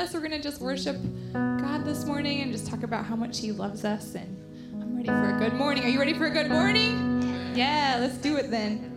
us. 0.00 0.14
We're 0.14 0.20
going 0.20 0.30
to 0.32 0.40
just 0.40 0.62
worship 0.62 0.96
God 1.34 1.84
this 1.84 2.06
morning 2.06 2.40
and 2.40 2.50
just 2.50 2.66
talk 2.66 2.82
about 2.82 3.04
how 3.04 3.16
much 3.16 3.38
He 3.38 3.52
loves 3.52 3.84
us. 3.84 4.14
And 4.14 4.34
I'm 4.80 4.96
ready 4.96 5.08
for 5.08 5.36
a 5.36 5.38
good 5.38 5.52
morning. 5.52 5.84
Are 5.84 5.88
you 5.88 5.98
ready 5.98 6.14
for 6.14 6.24
a 6.26 6.30
good 6.30 6.48
morning? 6.48 7.52
Yeah, 7.54 7.98
let's 8.00 8.16
do 8.16 8.36
it 8.36 8.50
then. 8.50 8.89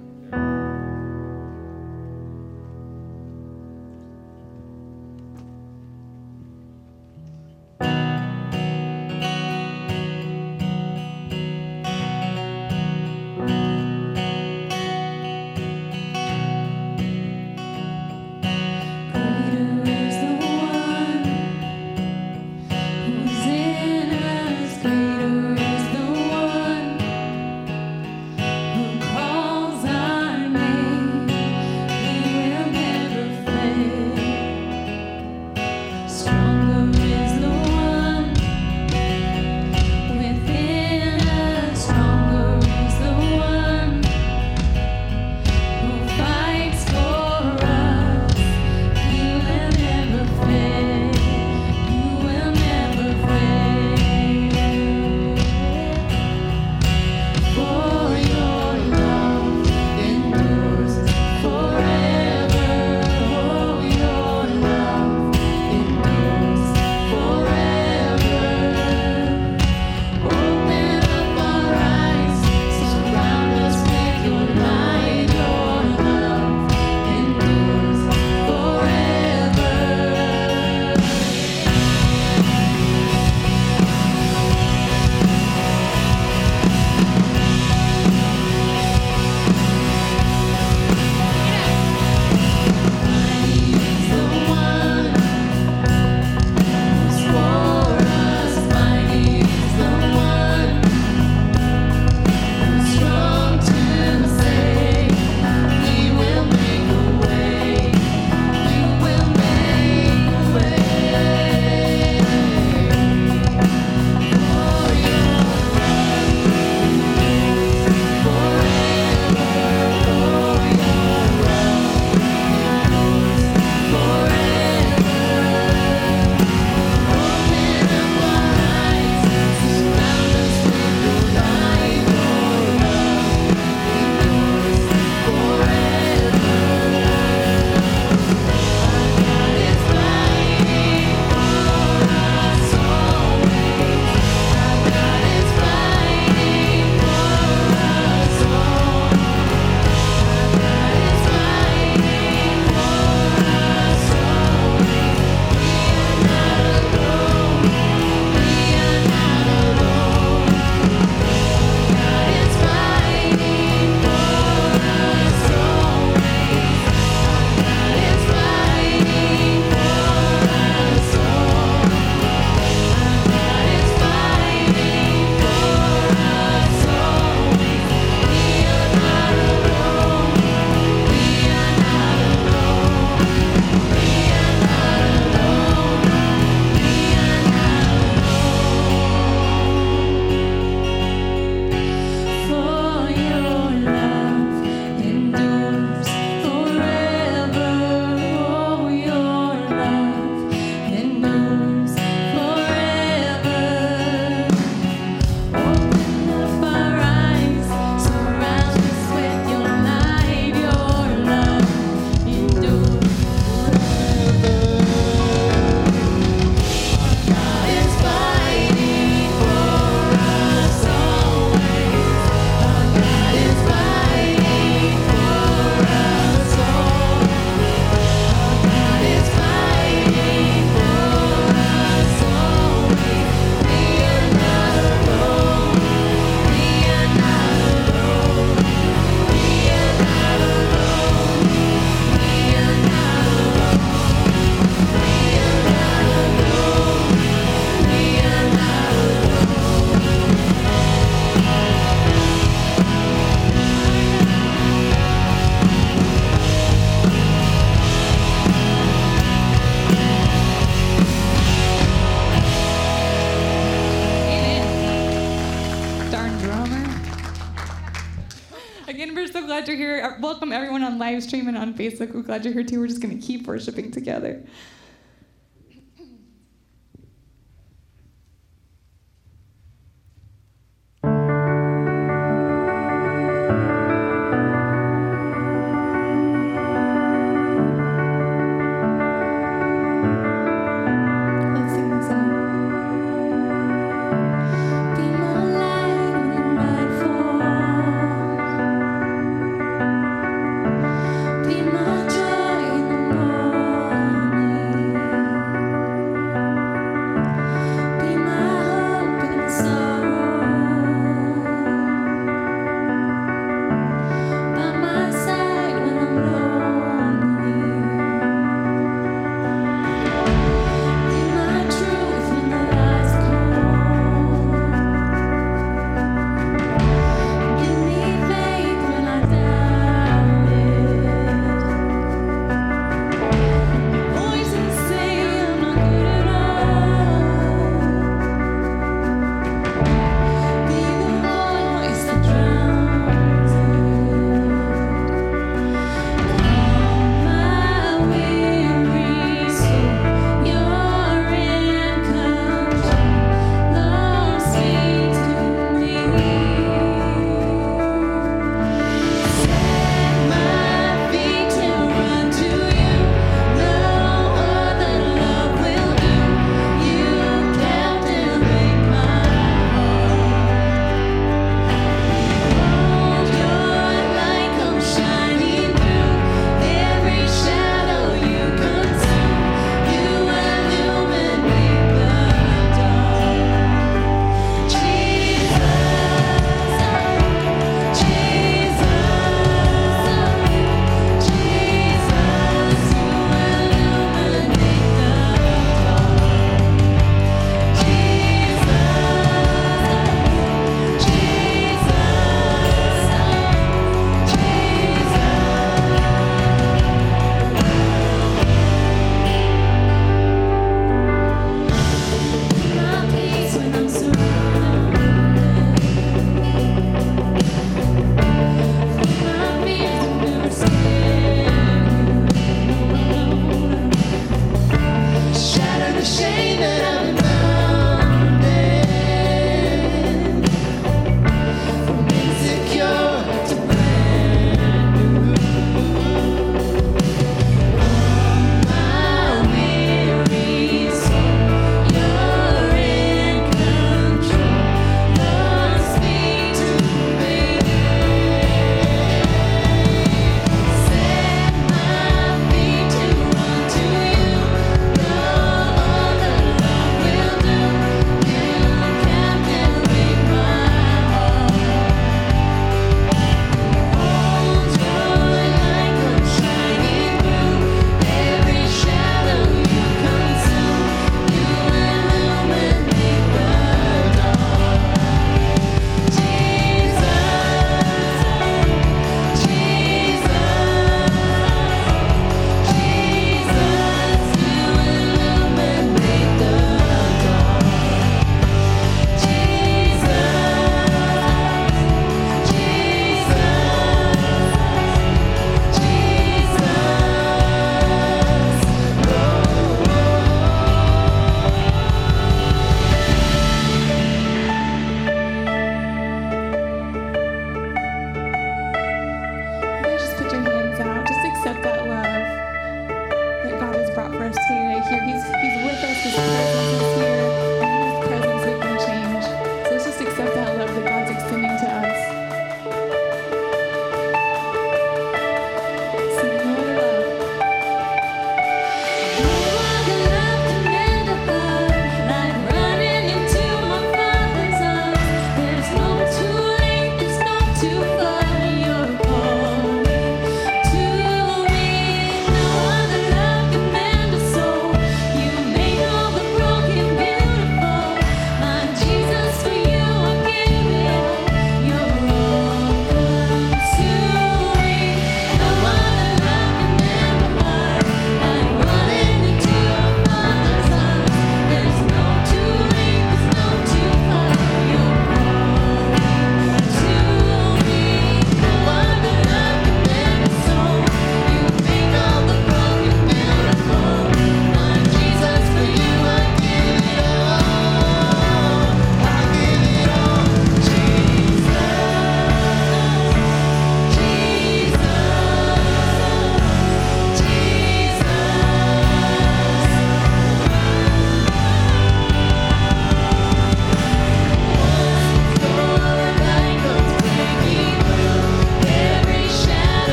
Live 271.03 271.21
stream 271.21 271.49
and 271.49 271.57
on 271.57 271.73
Facebook. 271.73 272.13
We're 272.13 272.21
glad 272.21 272.45
you're 272.45 272.53
here 272.53 272.63
too. 272.63 272.79
We're 272.79 272.87
just 272.87 273.01
going 273.01 273.19
to 273.19 273.27
keep 273.27 273.45
worshiping 273.45 273.91
together. 273.91 274.41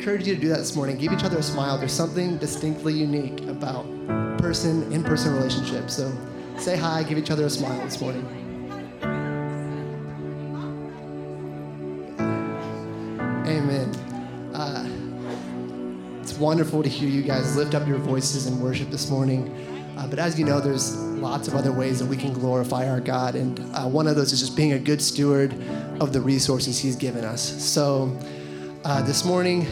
Encourage 0.00 0.26
you 0.26 0.34
to 0.34 0.40
do 0.40 0.48
that 0.48 0.56
this 0.56 0.74
morning. 0.74 0.96
Give 0.96 1.12
each 1.12 1.24
other 1.24 1.36
a 1.36 1.42
smile. 1.42 1.76
There's 1.76 1.92
something 1.92 2.38
distinctly 2.38 2.94
unique 2.94 3.38
about 3.42 3.84
person 4.38 4.90
in 4.94 5.04
person 5.04 5.34
relationships. 5.34 5.94
So 5.94 6.10
say 6.56 6.74
hi, 6.74 7.02
give 7.02 7.18
each 7.18 7.30
other 7.30 7.44
a 7.44 7.50
smile 7.50 7.78
this 7.84 8.00
morning. 8.00 8.24
Amen. 13.46 13.94
Uh, 14.54 14.88
it's 16.22 16.32
wonderful 16.38 16.82
to 16.82 16.88
hear 16.88 17.10
you 17.10 17.20
guys 17.20 17.54
lift 17.54 17.74
up 17.74 17.86
your 17.86 17.98
voices 17.98 18.46
in 18.46 18.58
worship 18.58 18.88
this 18.88 19.10
morning. 19.10 19.54
Uh, 19.98 20.06
but 20.06 20.18
as 20.18 20.38
you 20.38 20.46
know, 20.46 20.60
there's 20.60 20.96
lots 20.96 21.46
of 21.46 21.54
other 21.54 21.72
ways 21.72 21.98
that 21.98 22.06
we 22.06 22.16
can 22.16 22.32
glorify 22.32 22.88
our 22.88 23.00
God. 23.00 23.34
And 23.34 23.60
uh, 23.74 23.86
one 23.86 24.06
of 24.06 24.16
those 24.16 24.32
is 24.32 24.40
just 24.40 24.56
being 24.56 24.72
a 24.72 24.78
good 24.78 25.02
steward 25.02 25.52
of 26.00 26.14
the 26.14 26.22
resources 26.22 26.78
He's 26.78 26.96
given 26.96 27.22
us. 27.22 27.42
So 27.62 28.18
uh, 28.82 29.02
this 29.02 29.26
morning, 29.26 29.66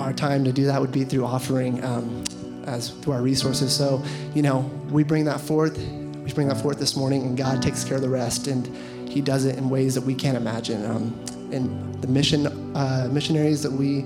our 0.00 0.12
time 0.12 0.44
to 0.44 0.52
do 0.52 0.64
that 0.64 0.80
would 0.80 0.92
be 0.92 1.04
through 1.04 1.24
offering 1.24 1.82
um, 1.84 2.24
as 2.66 2.90
through 2.90 3.12
our 3.12 3.22
resources. 3.22 3.74
So, 3.74 4.02
you 4.34 4.42
know, 4.42 4.58
we 4.90 5.04
bring 5.04 5.24
that 5.26 5.40
forth. 5.40 5.78
We 5.78 6.32
bring 6.32 6.48
that 6.48 6.60
forth 6.60 6.78
this 6.78 6.96
morning, 6.96 7.22
and 7.22 7.36
God 7.36 7.62
takes 7.62 7.84
care 7.84 7.96
of 7.96 8.02
the 8.02 8.08
rest, 8.08 8.46
and 8.46 8.66
He 9.08 9.20
does 9.20 9.44
it 9.44 9.56
in 9.56 9.68
ways 9.68 9.94
that 9.94 10.02
we 10.02 10.14
can't 10.14 10.36
imagine. 10.36 10.84
Um, 10.84 11.24
and 11.52 12.00
the 12.00 12.08
mission 12.08 12.46
uh, 12.76 13.08
missionaries 13.10 13.62
that 13.62 13.72
we 13.72 14.04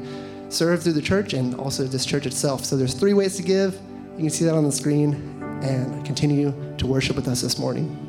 serve 0.49 0.83
through 0.83 0.93
the 0.93 1.03
church, 1.03 1.33
and 1.33 1.55
also 1.57 1.85
this 1.85 2.05
church 2.05 2.27
itself. 2.27 2.65
So, 2.65 2.77
there's 2.77 2.95
three 2.95 3.15
ways 3.15 3.37
to 3.37 3.43
give. 3.43 3.75
You 4.17 4.23
can 4.23 4.31
see 4.31 4.45
that 4.45 4.55
on 4.55 4.65
the 4.65 4.73
screen, 4.73 5.15
and 5.63 6.05
continue 6.05 6.53
to 6.79 6.87
worship 6.87 7.17
with 7.17 7.29
us 7.29 7.41
this 7.41 7.59
morning. 7.59 8.03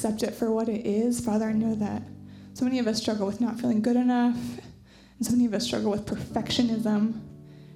Accept 0.00 0.22
it 0.22 0.34
for 0.34 0.50
what 0.50 0.66
it 0.66 0.86
is. 0.86 1.20
Father, 1.20 1.44
I 1.44 1.52
know 1.52 1.74
that 1.74 2.02
so 2.54 2.64
many 2.64 2.78
of 2.78 2.86
us 2.86 2.98
struggle 2.98 3.26
with 3.26 3.38
not 3.38 3.60
feeling 3.60 3.82
good 3.82 3.96
enough, 3.96 4.34
and 4.34 5.26
so 5.26 5.32
many 5.32 5.44
of 5.44 5.52
us 5.52 5.66
struggle 5.66 5.90
with 5.90 6.06
perfectionism. 6.06 7.20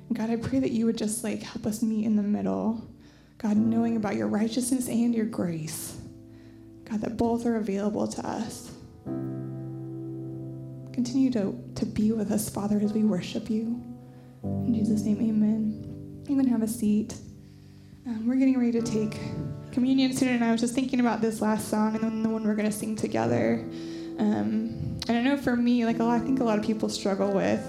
And 0.09 0.17
God, 0.17 0.31
I 0.31 0.37
pray 0.37 0.59
that 0.61 0.71
you 0.71 0.87
would 0.87 0.97
just 0.97 1.23
like 1.23 1.43
help 1.43 1.67
us 1.67 1.83
meet 1.83 2.07
in 2.07 2.17
the 2.17 2.23
middle. 2.23 2.83
God, 3.37 3.59
knowing 3.59 3.97
about 3.97 4.17
your 4.17 4.29
righteousness 4.29 4.89
and 4.89 5.15
your 5.15 5.27
grace. 5.27 5.99
God, 6.87 7.03
that 7.03 7.19
both 7.19 7.45
are 7.45 7.57
available 7.57 8.09
to 8.09 8.27
us. 8.27 8.73
Continue 10.95 11.31
to, 11.33 11.63
to 11.75 11.85
be 11.85 12.13
with 12.13 12.33
us, 12.33 12.49
Father, 12.49 12.81
as 12.81 12.95
we 12.95 13.05
worship 13.05 13.51
you. 13.51 13.83
In 14.43 14.73
Jesus' 14.75 15.03
name, 15.03 15.19
amen. 15.19 16.25
You 16.27 16.37
can 16.37 16.49
have 16.49 16.63
a 16.63 16.69
seat. 16.69 17.17
Um, 18.07 18.27
we're 18.27 18.37
getting 18.37 18.59
ready 18.59 18.73
to 18.73 18.83
take 18.83 19.21
communion 19.75 20.17
soon, 20.17 20.29
and 20.29 20.45
I 20.45 20.53
was 20.53 20.61
just 20.61 20.75
thinking 20.75 21.01
about 21.01 21.21
this 21.21 21.41
last 21.43 21.69
song 21.69 21.95
and 21.97 22.05
then 22.05 22.23
the 22.23 22.29
one 22.29 22.45
we're 22.45 22.55
going 22.55 22.71
to 22.71 22.77
sing 22.77 22.97
together. 22.97 23.65
Um, 24.19 25.01
and 25.09 25.11
I 25.11 25.21
know 25.21 25.37
for 25.37 25.57
me, 25.57 25.85
like 25.85 25.99
a 25.99 26.05
lot, 26.05 26.21
I 26.21 26.25
think 26.25 26.41
a 26.41 26.45
lot 26.45 26.59
of 26.59 26.65
people 26.65 26.89
struggle 26.89 27.33
with 27.33 27.61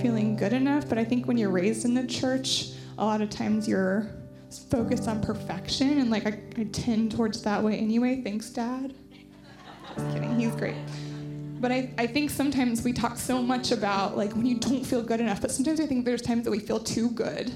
feeling 0.00 0.36
good 0.36 0.52
enough, 0.52 0.88
but 0.88 0.96
I 0.96 1.04
think 1.04 1.26
when 1.26 1.36
you're 1.36 1.50
raised 1.50 1.84
in 1.84 1.92
the 1.92 2.06
church, 2.06 2.70
a 2.96 3.04
lot 3.04 3.20
of 3.20 3.28
times 3.28 3.68
you're 3.68 4.10
focused 4.70 5.08
on 5.08 5.20
perfection, 5.20 5.98
and 5.98 6.10
like 6.10 6.26
I, 6.26 6.40
I 6.56 6.64
tend 6.72 7.12
towards 7.12 7.42
that 7.42 7.62
way 7.62 7.76
anyway. 7.76 8.22
Thanks, 8.22 8.48
Dad. 8.50 8.94
Just 9.96 10.12
kidding, 10.12 10.38
he's 10.38 10.54
great. 10.54 10.76
But 11.60 11.72
I, 11.72 11.90
I 11.98 12.06
think 12.06 12.30
sometimes 12.30 12.84
we 12.84 12.92
talk 12.92 13.16
so 13.16 13.42
much 13.42 13.72
about 13.72 14.16
like 14.16 14.32
when 14.34 14.46
you 14.46 14.56
don't 14.56 14.84
feel 14.84 15.02
good 15.02 15.20
enough, 15.20 15.40
but 15.40 15.50
sometimes 15.50 15.80
I 15.80 15.86
think 15.86 16.04
there's 16.04 16.22
times 16.22 16.44
that 16.44 16.50
we 16.50 16.60
feel 16.60 16.78
too 16.78 17.10
good. 17.10 17.52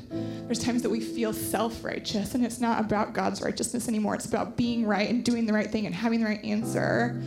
There's 0.47 0.59
times 0.59 0.83
that 0.83 0.91
we 0.91 1.01
feel 1.01 1.33
self 1.33 1.85
righteous, 1.85 2.35
and 2.35 2.45
it's 2.45 2.61
not 2.61 2.81
about 2.81 3.13
God's 3.13 3.41
righteousness 3.41 3.89
anymore. 3.89 4.15
It's 4.15 4.27
about 4.27 4.57
being 4.57 4.85
right 4.85 5.09
and 5.09 5.25
doing 5.25 5.47
the 5.47 5.53
right 5.53 5.71
thing 5.71 5.87
and 5.87 5.95
having 5.95 6.21
the 6.21 6.27
right 6.27 6.45
answer. 6.45 7.23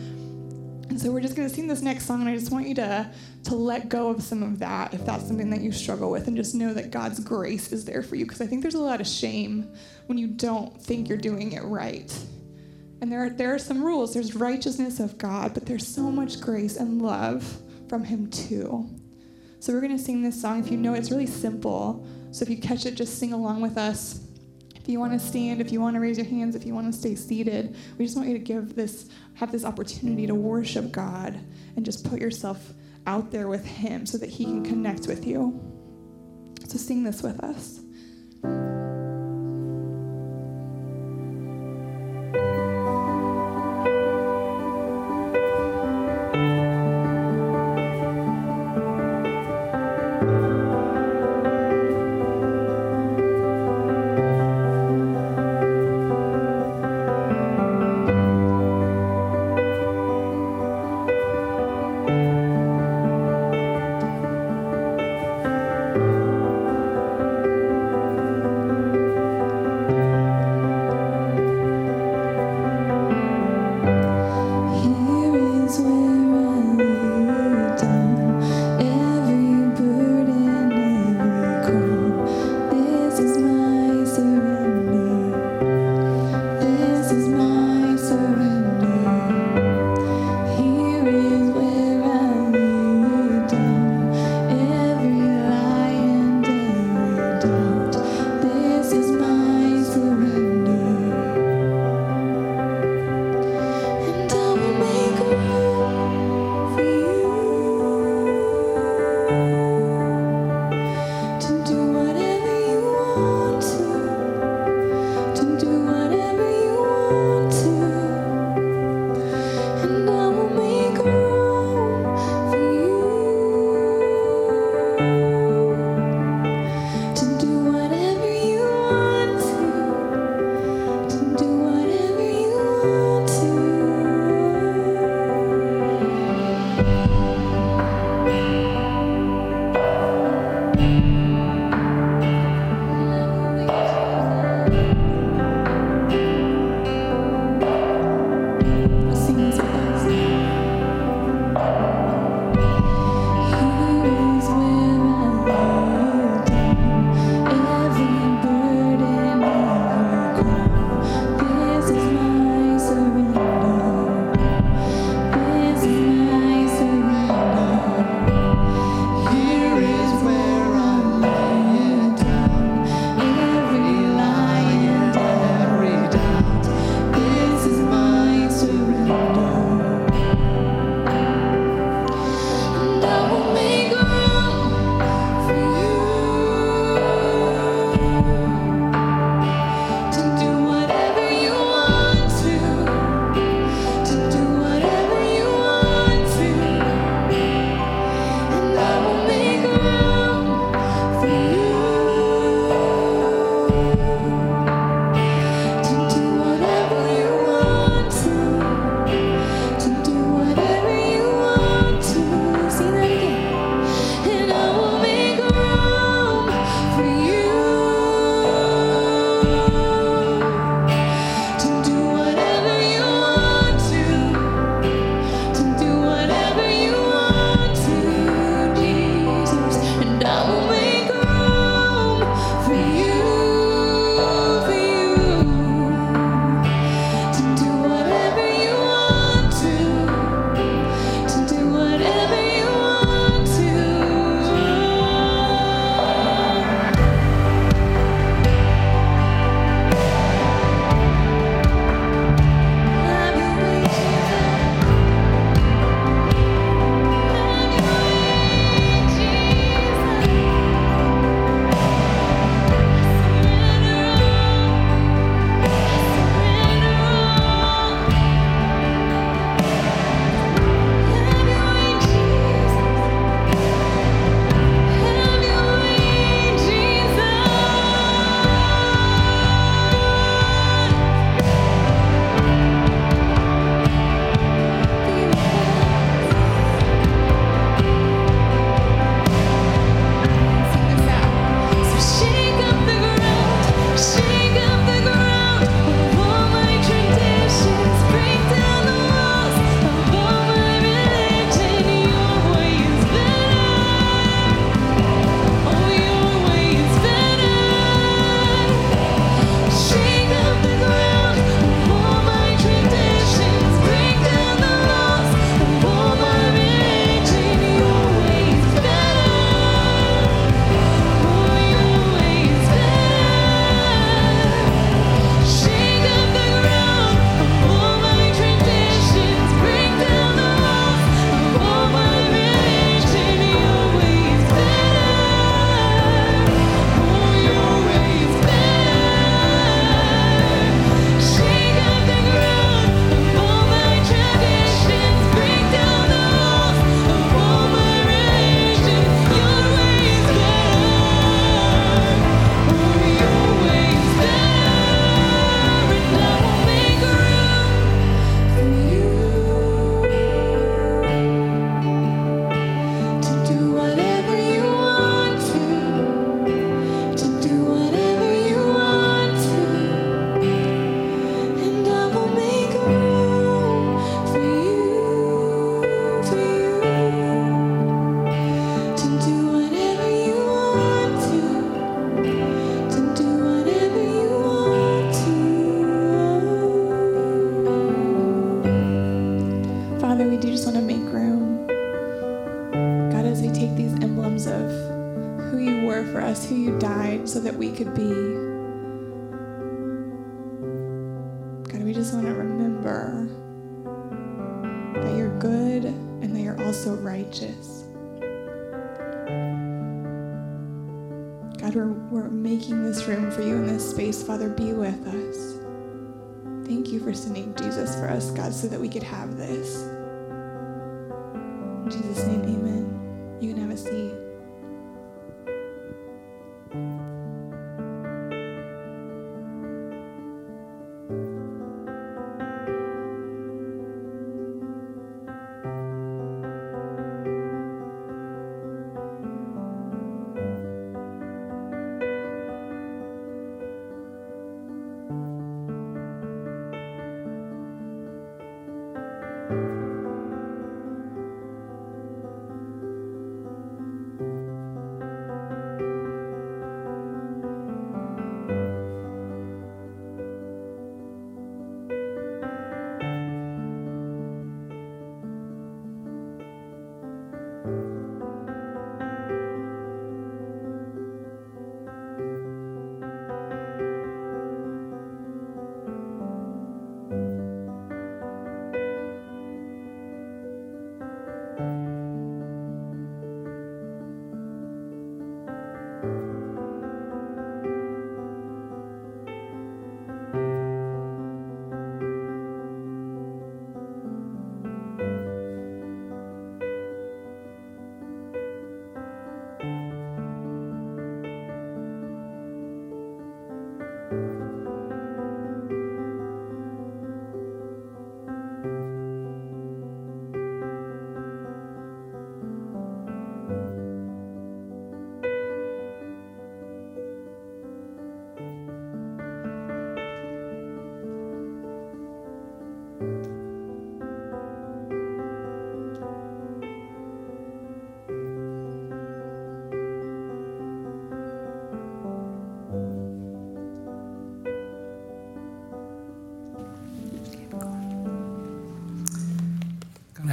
And 0.88 1.00
so 1.00 1.10
we're 1.10 1.20
just 1.20 1.34
going 1.34 1.48
to 1.48 1.54
sing 1.54 1.66
this 1.66 1.82
next 1.82 2.06
song, 2.06 2.20
and 2.20 2.28
I 2.28 2.36
just 2.36 2.52
want 2.52 2.68
you 2.68 2.74
to, 2.76 3.10
to 3.44 3.54
let 3.54 3.88
go 3.88 4.08
of 4.08 4.22
some 4.22 4.42
of 4.42 4.60
that 4.60 4.94
if 4.94 5.04
that's 5.04 5.26
something 5.26 5.50
that 5.50 5.60
you 5.60 5.72
struggle 5.72 6.10
with, 6.10 6.28
and 6.28 6.36
just 6.36 6.54
know 6.54 6.72
that 6.74 6.90
God's 6.90 7.18
grace 7.18 7.72
is 7.72 7.84
there 7.84 8.02
for 8.02 8.16
you. 8.16 8.24
Because 8.24 8.40
I 8.40 8.46
think 8.46 8.62
there's 8.62 8.76
a 8.76 8.80
lot 8.80 9.00
of 9.00 9.06
shame 9.06 9.72
when 10.06 10.18
you 10.18 10.28
don't 10.28 10.80
think 10.80 11.08
you're 11.08 11.18
doing 11.18 11.52
it 11.52 11.64
right. 11.64 12.16
And 13.00 13.12
there 13.12 13.24
are, 13.24 13.30
there 13.30 13.54
are 13.54 13.58
some 13.58 13.82
rules. 13.82 14.14
There's 14.14 14.34
righteousness 14.34 15.00
of 15.00 15.18
God, 15.18 15.54
but 15.54 15.66
there's 15.66 15.86
so 15.86 16.10
much 16.10 16.40
grace 16.40 16.76
and 16.76 17.02
love 17.02 17.60
from 17.88 18.04
Him 18.04 18.30
too. 18.30 18.88
So 19.60 19.72
we're 19.72 19.80
going 19.80 19.96
to 19.96 20.02
sing 20.02 20.22
this 20.22 20.40
song. 20.40 20.60
If 20.60 20.70
you 20.70 20.76
know 20.76 20.94
it's 20.94 21.10
really 21.10 21.26
simple. 21.26 22.06
So 22.30 22.42
if 22.42 22.48
you 22.48 22.58
catch 22.58 22.86
it, 22.86 22.94
just 22.94 23.18
sing 23.18 23.32
along 23.32 23.60
with 23.60 23.76
us. 23.76 24.20
If 24.76 24.88
you 24.88 25.00
want 25.00 25.12
to 25.14 25.18
stand, 25.18 25.60
if 25.60 25.72
you 25.72 25.80
want 25.80 25.94
to 25.94 26.00
raise 26.00 26.16
your 26.16 26.26
hands, 26.26 26.54
if 26.54 26.64
you 26.64 26.72
want 26.72 26.92
to 26.92 26.96
stay 26.96 27.16
seated, 27.16 27.74
we 27.98 28.04
just 28.04 28.16
want 28.16 28.28
you 28.28 28.38
to 28.38 28.44
give 28.44 28.76
this, 28.76 29.08
have 29.34 29.50
this 29.50 29.64
opportunity 29.64 30.26
to 30.28 30.34
worship 30.34 30.92
God 30.92 31.40
and 31.74 31.84
just 31.84 32.08
put 32.08 32.20
yourself 32.20 32.72
out 33.06 33.30
there 33.32 33.48
with 33.48 33.64
Him 33.64 34.06
so 34.06 34.16
that 34.18 34.30
He 34.30 34.44
can 34.44 34.64
connect 34.64 35.08
with 35.08 35.26
you. 35.26 35.60
So 36.68 36.78
sing 36.78 37.02
this 37.02 37.22
with 37.22 37.40
us. 37.42 37.80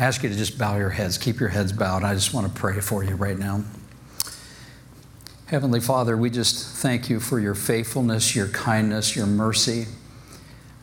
Ask 0.03 0.21
you 0.21 0.27
to 0.27 0.35
just 0.35 0.57
bow 0.57 0.75
your 0.75 0.89
heads. 0.89 1.17
Keep 1.17 1.39
your 1.39 1.47
heads 1.47 1.71
bowed. 1.71 2.03
I 2.03 2.13
just 2.13 2.33
want 2.33 2.45
to 2.45 2.53
pray 2.53 2.81
for 2.81 3.05
you 3.05 3.15
right 3.15 3.39
now. 3.39 3.63
Heavenly 5.45 5.79
Father, 5.79 6.17
we 6.17 6.29
just 6.29 6.81
thank 6.81 7.09
you 7.09 7.21
for 7.21 7.39
your 7.39 7.55
faithfulness, 7.55 8.35
your 8.35 8.49
kindness, 8.49 9.15
your 9.15 9.25
mercy. 9.25 9.85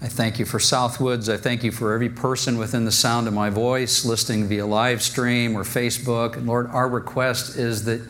I 0.01 0.09
thank 0.09 0.39
you 0.39 0.47
for 0.47 0.59
Southwoods. 0.59 1.29
I 1.29 1.37
thank 1.37 1.63
you 1.63 1.71
for 1.71 1.93
every 1.93 2.09
person 2.09 2.57
within 2.57 2.87
the 2.87 2.93
sound 2.93 3.29
of 3.29 3.35
my 3.35 3.51
voice, 3.51 4.07
listening 4.07 4.47
via 4.47 4.65
live 4.65 5.03
stream 5.03 5.55
or 5.55 5.65
Facebook. 5.65 6.39
And 6.39 6.47
Lord, 6.47 6.69
our 6.69 6.89
request 6.89 7.59
is 7.59 7.85
that 7.85 8.01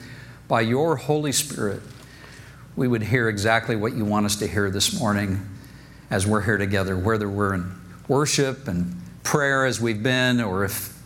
by 0.47 0.61
your 0.61 0.95
Holy 0.95 1.33
Spirit, 1.33 1.83
we 2.77 2.87
would 2.87 3.03
hear 3.03 3.29
exactly 3.29 3.75
what 3.75 3.95
you 3.95 4.05
want 4.05 4.27
us 4.27 4.37
to 4.37 4.47
hear 4.47 4.71
this 4.71 5.01
morning 5.01 5.45
as 6.09 6.25
we're 6.25 6.43
here 6.43 6.59
together, 6.59 6.97
whether 6.97 7.29
we're 7.29 7.55
in 7.55 7.75
worship 8.07 8.69
and 8.69 8.95
prayer 9.25 9.67
as 9.67 9.81
we've 9.81 10.05
been, 10.05 10.41
or 10.41 10.65
if 10.65 11.00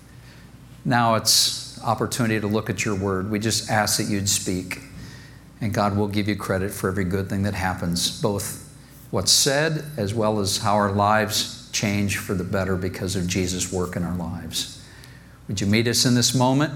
now 0.85 1.14
it's 1.14 1.81
opportunity 1.83 2.40
to 2.40 2.47
look 2.47 2.70
at 2.70 2.85
your 2.85 2.94
word. 2.94 3.31
We 3.31 3.38
just 3.38 3.70
ask 3.70 3.99
that 3.99 4.09
you'd 4.09 4.29
speak. 4.29 4.81
And 5.61 5.73
God 5.73 5.97
will 5.97 6.09
give 6.09 6.29
you 6.29 6.37
credit 6.37 6.73
for 6.73 6.88
every 6.88 7.05
good 7.05 7.29
thing 7.29 7.44
that 7.44 7.55
happens, 7.55 8.20
both 8.20 8.70
what's 9.11 9.33
said 9.33 9.85
as 9.97 10.12
well 10.12 10.40
as 10.40 10.59
how 10.59 10.75
our 10.75 10.92
lives 10.92 11.70
change 11.73 12.18
for 12.18 12.35
the 12.35 12.44
better 12.44 12.77
because 12.77 13.16
of 13.16 13.27
Jesus' 13.27 13.73
work 13.73 13.97
in 13.97 14.03
our 14.03 14.16
lives. 14.16 14.83
Would 15.49 15.61
you 15.61 15.66
meet 15.66 15.87
us 15.87 16.05
in 16.05 16.14
this 16.14 16.35
moment? 16.35 16.73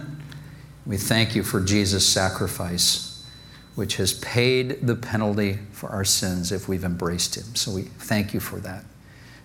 We 0.86 0.96
thank 0.96 1.34
you 1.34 1.42
for 1.42 1.60
Jesus' 1.60 2.08
sacrifice, 2.08 3.26
which 3.74 3.96
has 3.96 4.14
paid 4.14 4.86
the 4.86 4.96
penalty 4.96 5.58
for 5.72 5.90
our 5.90 6.04
sins 6.04 6.50
if 6.50 6.68
we've 6.68 6.84
embraced 6.84 7.36
him. 7.36 7.54
So 7.56 7.72
we 7.72 7.82
thank 7.82 8.32
you 8.32 8.40
for 8.40 8.58
that. 8.60 8.84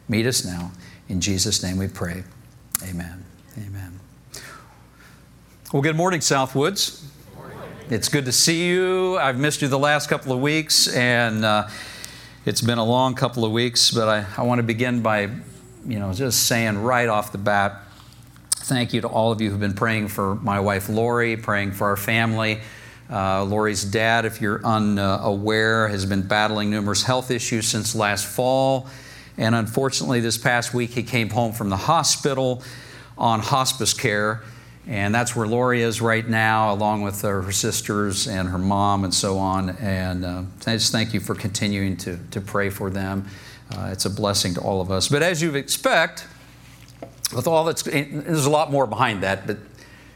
Meet 0.07 0.25
us 0.25 0.45
now. 0.45 0.71
In 1.09 1.19
Jesus' 1.19 1.61
name 1.63 1.77
we 1.77 1.87
pray. 1.87 2.23
Amen. 2.83 3.25
Amen. 3.57 4.02
Well, 5.73 5.81
good 5.81 5.95
morning, 5.95 6.19
Southwoods. 6.19 7.03
It's 7.89 8.07
good 8.07 8.25
to 8.25 8.31
see 8.31 8.67
you. 8.67 9.17
I've 9.17 9.39
missed 9.39 9.63
you 9.63 9.67
the 9.67 9.79
last 9.79 10.07
couple 10.07 10.31
of 10.31 10.39
weeks, 10.39 10.87
and 10.87 11.43
uh, 11.43 11.67
it's 12.45 12.61
been 12.61 12.77
a 12.77 12.85
long 12.85 13.15
couple 13.15 13.43
of 13.43 13.51
weeks, 13.51 13.89
but 13.89 14.07
I, 14.07 14.23
I 14.37 14.43
want 14.43 14.59
to 14.59 14.63
begin 14.63 15.01
by, 15.01 15.21
you 15.87 15.97
know, 15.97 16.13
just 16.13 16.45
saying 16.45 16.77
right 16.77 17.09
off 17.09 17.31
the 17.31 17.39
bat, 17.39 17.85
thank 18.51 18.93
you 18.93 19.01
to 19.01 19.07
all 19.07 19.31
of 19.31 19.41
you 19.41 19.49
who've 19.49 19.59
been 19.59 19.73
praying 19.73 20.09
for 20.09 20.35
my 20.35 20.59
wife 20.59 20.89
Lori, 20.89 21.37
praying 21.37 21.71
for 21.71 21.87
our 21.87 21.97
family. 21.97 22.59
Uh, 23.09 23.43
Lori's 23.43 23.83
dad, 23.83 24.25
if 24.25 24.41
you're 24.41 24.63
unaware, 24.63 25.87
has 25.87 26.05
been 26.05 26.21
battling 26.21 26.69
numerous 26.69 27.01
health 27.01 27.31
issues 27.31 27.67
since 27.67 27.95
last 27.95 28.27
fall. 28.27 28.87
And 29.39 29.55
unfortunately, 29.55 30.19
this 30.19 30.37
past 30.37 30.75
week, 30.75 30.91
he 30.91 31.01
came 31.01 31.31
home 31.31 31.51
from 31.51 31.69
the 31.69 31.77
hospital 31.77 32.61
on 33.17 33.39
hospice 33.39 33.95
care. 33.95 34.43
And 34.87 35.15
that's 35.15 35.33
where 35.33 35.47
Lori 35.47 35.81
is 35.81 36.01
right 36.01 36.27
now, 36.27 36.73
along 36.73 37.03
with 37.03 37.21
her 37.21 37.49
sisters 37.51 38.27
and 38.27 38.49
her 38.49 38.57
mom 38.57 39.05
and 39.05 39.13
so 39.13 39.37
on. 39.37 39.69
And 39.77 40.25
uh, 40.25 40.43
I 40.67 40.73
just 40.73 40.91
thank 40.91 41.13
you 41.13 41.21
for 41.21 41.35
continuing 41.35 41.95
to, 41.97 42.19
to 42.31 42.41
pray 42.41 42.69
for 42.69 42.89
them. 42.89 43.25
Uh, 43.71 43.89
it's 43.93 44.05
a 44.05 44.09
blessing 44.09 44.53
to 44.55 44.61
all 44.61 44.81
of 44.81 44.91
us. 44.91 45.07
But 45.07 45.23
as 45.23 45.41
you 45.41 45.55
expect, 45.55 46.27
with 47.33 47.47
all 47.47 47.63
that's, 47.63 47.83
there's 47.83 48.45
a 48.45 48.49
lot 48.49 48.71
more 48.71 48.85
behind 48.85 49.23
that, 49.23 49.47
but 49.47 49.57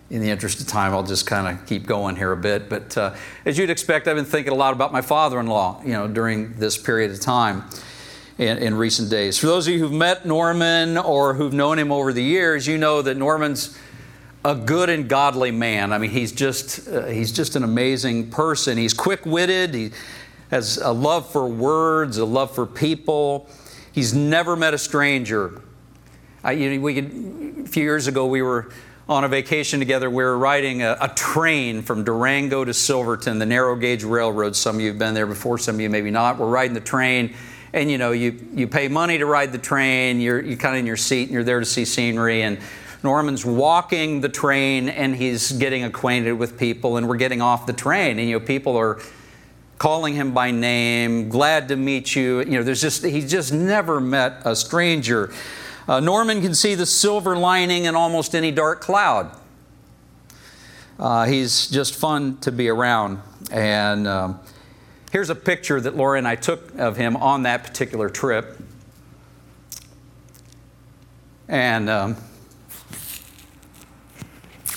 in 0.10 0.22
the 0.22 0.30
interest 0.30 0.60
of 0.60 0.68
time, 0.68 0.94
I'll 0.94 1.04
just 1.04 1.26
kind 1.26 1.48
of 1.48 1.66
keep 1.66 1.86
going 1.86 2.16
here 2.16 2.32
a 2.34 2.38
bit. 2.38 2.70
But 2.70 2.98
uh, 2.98 3.16
as 3.46 3.58
you'd 3.58 3.70
expect, 3.70 4.08
I've 4.08 4.16
been 4.16 4.26
thinking 4.26 4.54
a 4.54 4.56
lot 4.56 4.74
about 4.74 4.92
my 4.92 5.02
father-in-law, 5.02 5.84
you 5.86 5.94
know, 5.94 6.08
during 6.08 6.54
this 6.56 6.78
period 6.78 7.12
of 7.12 7.20
time 7.20 7.64
in, 8.38 8.58
in 8.58 8.76
recent 8.76 9.10
days. 9.10 9.38
For 9.38 9.48
those 9.48 9.68
of 9.68 9.74
you 9.74 9.80
who've 9.80 9.92
met 9.92 10.26
Norman 10.26 10.98
or 10.98 11.34
who've 11.34 11.54
known 11.54 11.80
him 11.80 11.92
over 11.92 12.14
the 12.14 12.24
years, 12.24 12.68
you 12.68 12.78
know 12.78 13.02
that 13.02 13.16
Norman's 13.16 13.78
a 14.48 14.56
good 14.56 14.90
and 14.90 15.10
godly 15.10 15.52
man. 15.52 15.92
I 15.92 15.98
mean, 15.98 16.10
he's 16.10 16.32
just 16.32 16.88
uh, 16.88 17.08
he's 17.08 17.34
just 17.34 17.58
an 17.58 17.66
amazing 17.66 18.30
person. 18.30 18.78
He's 18.78 18.94
quick-witted. 18.94 19.74
He 19.74 19.92
has 20.52 20.78
a 20.78 20.94
love 20.94 21.30
for 21.30 21.46
words, 21.46 22.18
a 22.18 22.24
love 22.24 22.56
for 22.56 22.66
people. 22.66 23.50
He's 23.92 24.14
never 24.14 24.56
met 24.56 24.74
a 24.74 24.78
stranger. 24.78 25.62
I, 26.46 26.54
you 26.54 26.74
know, 26.74 26.82
we 26.82 26.94
could, 26.94 27.66
a 27.66 27.68
few 27.68 27.84
years 27.84 28.08
ago, 28.08 28.26
we 28.26 28.42
were 28.42 28.72
on 29.10 29.26
a 29.26 29.28
vacation 29.28 29.80
together. 29.80 30.10
We 30.10 30.24
were 30.24 30.38
riding 30.38 30.82
a, 30.82 30.98
a, 31.02 31.10
train 31.10 31.82
from 31.82 32.06
Durango 32.06 32.64
to 32.64 32.74
Silverton, 32.74 33.40
the 33.40 33.46
narrow 33.46 33.76
gauge 33.76 34.06
railroad. 34.06 34.56
Some 34.56 34.78
of 34.78 34.82
you 34.82 34.88
have 34.90 35.00
been 35.00 35.14
there 35.14 35.28
before, 35.28 35.58
some 35.58 35.76
of 35.76 35.82
you 35.82 35.90
maybe 35.90 36.12
not. 36.12 36.38
We're 36.38 36.48
riding 36.48 36.74
the 36.74 36.80
train, 36.80 37.36
and 37.74 37.92
you 37.92 37.98
know, 37.98 38.12
you, 38.14 38.48
you 38.54 38.70
pay 38.70 38.88
money 38.88 39.18
to 39.18 39.26
ride 39.26 39.52
the 39.52 39.58
train. 39.58 40.22
You're, 40.22 40.42
you're 40.42 40.58
kind 40.58 40.76
of 40.76 40.80
in 40.80 40.86
your 40.86 40.96
seat, 40.96 41.24
and 41.24 41.32
you're 41.32 41.44
there 41.44 41.60
to 41.60 41.66
see 41.66 41.84
scenery. 41.84 42.44
And 42.44 42.60
Norman's 43.04 43.46
walking 43.46 44.22
the 44.22 44.30
train 44.30 44.90
and 44.90 45.16
he's 45.16 45.52
getting 45.52 45.84
acquainted 45.84 46.34
with 46.34 46.58
people, 46.58 46.98
and 46.98 47.08
we're 47.08 47.18
getting 47.18 47.42
off 47.42 47.66
the 47.66 47.74
train. 47.74 48.20
And, 48.20 48.28
you 48.28 48.40
know, 48.40 48.46
people 48.46 48.76
are 48.76 49.00
calling 49.78 50.16
him 50.16 50.34
by 50.34 50.52
name, 50.52 51.30
glad 51.30 51.68
to 51.68 51.76
meet 51.76 52.16
you. 52.16 52.40
You 52.40 52.58
know, 52.58 52.64
there's 52.64 52.82
just, 52.82 53.06
he's 53.06 53.30
just 53.30 53.54
never 53.54 54.00
met 54.00 54.42
a 54.44 54.56
stranger. 54.56 55.32
Uh, 55.88 56.00
Norman 56.00 56.42
can 56.42 56.56
see 56.56 56.76
the 56.76 56.86
silver 56.86 57.38
lining 57.38 57.86
in 57.86 57.96
almost 57.96 58.36
any 58.36 58.52
dark 58.52 58.82
cloud. 58.82 59.32
Uh, 61.00 61.26
he's 61.26 61.68
just 61.68 61.96
fun 61.96 62.38
to 62.38 62.52
be 62.52 62.68
around. 62.70 63.22
And 63.52 64.08
um, 64.08 64.40
here's 65.12 65.30
a 65.30 65.36
picture 65.36 65.80
that 65.80 65.96
Lori 65.96 66.18
and 66.18 66.28
I 66.28 66.36
took 66.36 66.76
of 66.78 66.98
him 66.98 67.16
on 67.16 67.44
that 67.44 67.64
particular 67.64 68.10
trip. 68.10 68.58
And 71.48 71.90
um, 71.90 72.18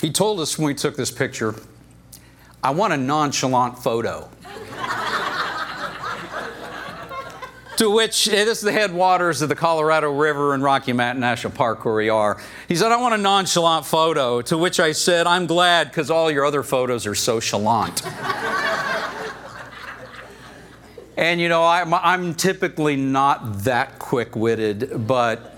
he 0.01 0.09
told 0.09 0.39
us 0.39 0.57
when 0.57 0.65
we 0.65 0.73
took 0.73 0.95
this 0.95 1.11
picture, 1.11 1.53
I 2.63 2.71
want 2.71 2.91
a 2.91 2.97
nonchalant 2.97 3.77
photo. 3.77 4.27
to 7.77 7.89
which, 7.89 8.27
eh, 8.27 8.45
this 8.45 8.57
is 8.57 8.63
the 8.63 8.71
headwaters 8.71 9.43
of 9.43 9.49
the 9.49 9.55
Colorado 9.55 10.11
River 10.11 10.55
in 10.55 10.63
Rocky 10.63 10.91
Mountain 10.91 11.21
National 11.21 11.53
Park 11.53 11.85
where 11.85 11.93
we 11.93 12.09
are. 12.09 12.41
He 12.67 12.75
said, 12.75 12.91
I 12.91 12.97
want 12.97 13.13
a 13.13 13.19
nonchalant 13.19 13.85
photo. 13.85 14.41
To 14.41 14.57
which 14.57 14.79
I 14.79 14.91
said, 14.91 15.27
I'm 15.27 15.45
glad 15.45 15.89
because 15.89 16.09
all 16.09 16.31
your 16.31 16.45
other 16.45 16.63
photos 16.63 17.05
are 17.05 17.13
so 17.13 17.39
chalant. 17.39 18.03
and 21.15 21.39
you 21.39 21.47
know, 21.47 21.63
I'm, 21.63 21.93
I'm 21.93 22.33
typically 22.33 22.95
not 22.95 23.65
that 23.65 23.99
quick 23.99 24.35
witted, 24.35 25.07
but 25.07 25.50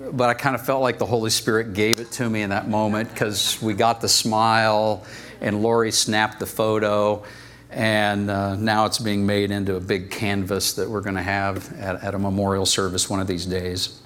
but 0.00 0.28
I 0.28 0.34
kind 0.34 0.54
of 0.54 0.64
felt 0.64 0.82
like 0.82 0.98
the 0.98 1.06
Holy 1.06 1.30
Spirit 1.30 1.74
gave 1.74 2.00
it 2.00 2.10
to 2.12 2.28
me 2.28 2.42
in 2.42 2.50
that 2.50 2.68
moment 2.68 3.10
because 3.10 3.60
we 3.60 3.74
got 3.74 4.00
the 4.00 4.08
smile 4.08 5.04
and 5.40 5.62
Lori 5.62 5.90
snapped 5.90 6.38
the 6.38 6.46
photo 6.46 7.24
and 7.70 8.30
uh, 8.30 8.56
now 8.56 8.86
it's 8.86 8.98
being 8.98 9.26
made 9.26 9.50
into 9.50 9.76
a 9.76 9.80
big 9.80 10.10
canvas 10.10 10.72
that 10.74 10.88
we're 10.88 11.02
going 11.02 11.16
to 11.16 11.22
have 11.22 11.72
at, 11.78 12.02
at, 12.02 12.14
a 12.14 12.18
memorial 12.18 12.64
service 12.64 13.10
one 13.10 13.20
of 13.20 13.26
these 13.26 13.44
days. 13.44 14.00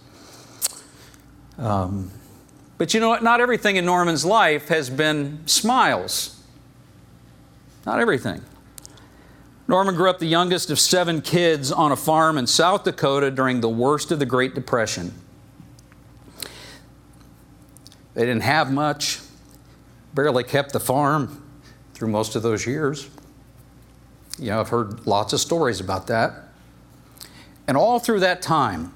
Um, 1.59 2.11
but 2.77 2.93
you 2.93 2.99
know 2.99 3.09
what? 3.09 3.23
Not 3.23 3.41
everything 3.41 3.77
in 3.77 3.85
Norman's 3.85 4.25
life 4.25 4.69
has 4.69 4.91
been 4.91 5.47
smiles. 5.47 6.43
Not 7.87 8.01
everything. 8.01 8.43
Norman 9.69 9.95
grew 9.95 10.11
up 10.11 10.19
the 10.19 10.27
youngest 10.27 10.71
of 10.71 10.81
seven 10.81 11.21
kids 11.23 11.71
on 11.71 11.93
a 11.93 11.97
farm 11.97 12.37
in 12.37 12.49
South 12.49 12.83
Dakota 12.83 13.31
during 13.31 13.61
the 13.61 13.69
worst 13.69 14.11
of 14.11 14.19
the 14.19 14.27
Great 14.27 14.55
Depression. 14.57 15.13
They 18.15 18.23
didn't 18.23 18.43
have 18.43 18.71
much, 18.71 19.21
barely 20.15 20.45
kept 20.45 20.73
the 20.73 20.81
farm 20.81 21.43
through 21.95 22.09
most 22.09 22.37
of 22.37 22.43
those 22.43 22.67
years. 22.67 23.09
You 24.39 24.51
know, 24.51 24.61
I've 24.61 24.69
heard 24.69 25.07
lots 25.07 25.33
of 25.33 25.41
stories 25.41 25.81
about 25.81 26.07
that. 26.09 26.49
And 27.67 27.77
all 27.77 27.99
through 27.99 28.21
that 28.21 28.43
time, 28.43 28.93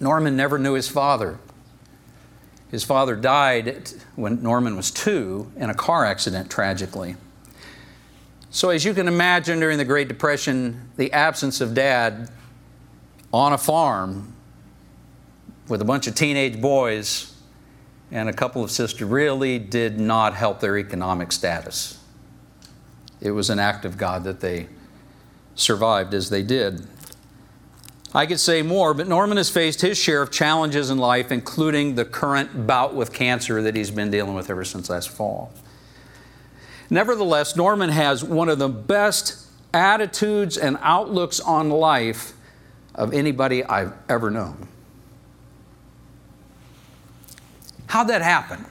Norman 0.00 0.36
never 0.36 0.58
knew 0.58 0.74
his 0.74 0.88
father. 0.88 1.38
His 2.70 2.82
father 2.82 3.14
died 3.14 3.88
when 4.16 4.42
Norman 4.42 4.76
was 4.76 4.90
two 4.90 5.52
in 5.56 5.70
a 5.70 5.74
car 5.74 6.04
accident, 6.04 6.50
tragically. 6.50 7.16
So, 8.50 8.70
as 8.70 8.84
you 8.84 8.94
can 8.94 9.08
imagine, 9.08 9.60
during 9.60 9.78
the 9.78 9.84
Great 9.84 10.08
Depression, 10.08 10.90
the 10.96 11.12
absence 11.12 11.60
of 11.60 11.74
dad 11.74 12.30
on 13.32 13.52
a 13.52 13.58
farm 13.58 14.32
with 15.68 15.80
a 15.82 15.84
bunch 15.84 16.06
of 16.06 16.14
teenage 16.14 16.60
boys 16.60 17.33
and 18.14 18.28
a 18.28 18.32
couple 18.32 18.62
of 18.62 18.70
sisters 18.70 19.02
really 19.02 19.58
did 19.58 19.98
not 19.98 20.34
help 20.34 20.60
their 20.60 20.78
economic 20.78 21.32
status. 21.32 21.98
It 23.20 23.32
was 23.32 23.50
an 23.50 23.58
act 23.58 23.84
of 23.84 23.98
God 23.98 24.22
that 24.22 24.38
they 24.38 24.68
survived 25.56 26.14
as 26.14 26.30
they 26.30 26.44
did. 26.44 26.86
I 28.14 28.26
could 28.26 28.38
say 28.38 28.62
more, 28.62 28.94
but 28.94 29.08
Norman 29.08 29.36
has 29.36 29.50
faced 29.50 29.80
his 29.80 29.98
share 29.98 30.22
of 30.22 30.30
challenges 30.30 30.90
in 30.90 30.98
life, 30.98 31.32
including 31.32 31.96
the 31.96 32.04
current 32.04 32.68
bout 32.68 32.94
with 32.94 33.12
cancer 33.12 33.60
that 33.62 33.74
he's 33.74 33.90
been 33.90 34.12
dealing 34.12 34.34
with 34.34 34.48
ever 34.48 34.64
since 34.64 34.88
last 34.88 35.08
fall. 35.08 35.52
Nevertheless, 36.90 37.56
Norman 37.56 37.90
has 37.90 38.22
one 38.22 38.48
of 38.48 38.60
the 38.60 38.68
best 38.68 39.44
attitudes 39.72 40.56
and 40.56 40.78
outlooks 40.82 41.40
on 41.40 41.68
life 41.68 42.34
of 42.94 43.12
anybody 43.12 43.64
I've 43.64 43.94
ever 44.08 44.30
known. 44.30 44.68
How'd 47.86 48.08
that 48.08 48.22
happen? 48.22 48.64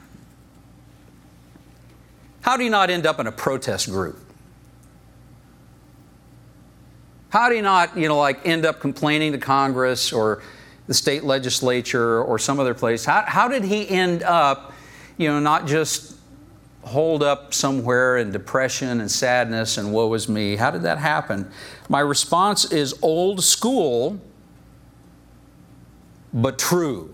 How 2.42 2.56
do 2.56 2.64
you 2.64 2.70
not 2.70 2.90
end 2.90 3.06
up 3.06 3.18
in 3.20 3.26
a 3.26 3.32
protest 3.32 3.88
group? 3.88 4.18
How 7.30 7.48
do 7.48 7.56
you 7.56 7.62
not, 7.62 7.96
you 7.96 8.06
know, 8.06 8.18
like 8.18 8.46
end 8.46 8.64
up 8.64 8.80
complaining 8.80 9.32
to 9.32 9.38
Congress 9.38 10.12
or 10.12 10.42
the 10.86 10.94
state 10.94 11.24
legislature 11.24 12.22
or 12.22 12.38
some 12.38 12.60
other 12.60 12.74
place? 12.74 13.04
How, 13.04 13.24
how 13.26 13.48
did 13.48 13.64
he 13.64 13.88
end 13.88 14.22
up, 14.22 14.72
you 15.16 15.28
know, 15.28 15.40
not 15.40 15.66
just 15.66 16.16
hold 16.82 17.22
up 17.22 17.54
somewhere 17.54 18.18
in 18.18 18.30
depression 18.30 19.00
and 19.00 19.10
sadness 19.10 19.78
and 19.78 19.92
woe 19.92 20.12
is 20.14 20.28
me? 20.28 20.56
How 20.56 20.70
did 20.70 20.82
that 20.82 20.98
happen? 20.98 21.50
My 21.88 22.00
response 22.00 22.70
is 22.70 22.94
old 23.02 23.42
school, 23.42 24.20
but 26.32 26.58
true. 26.58 27.13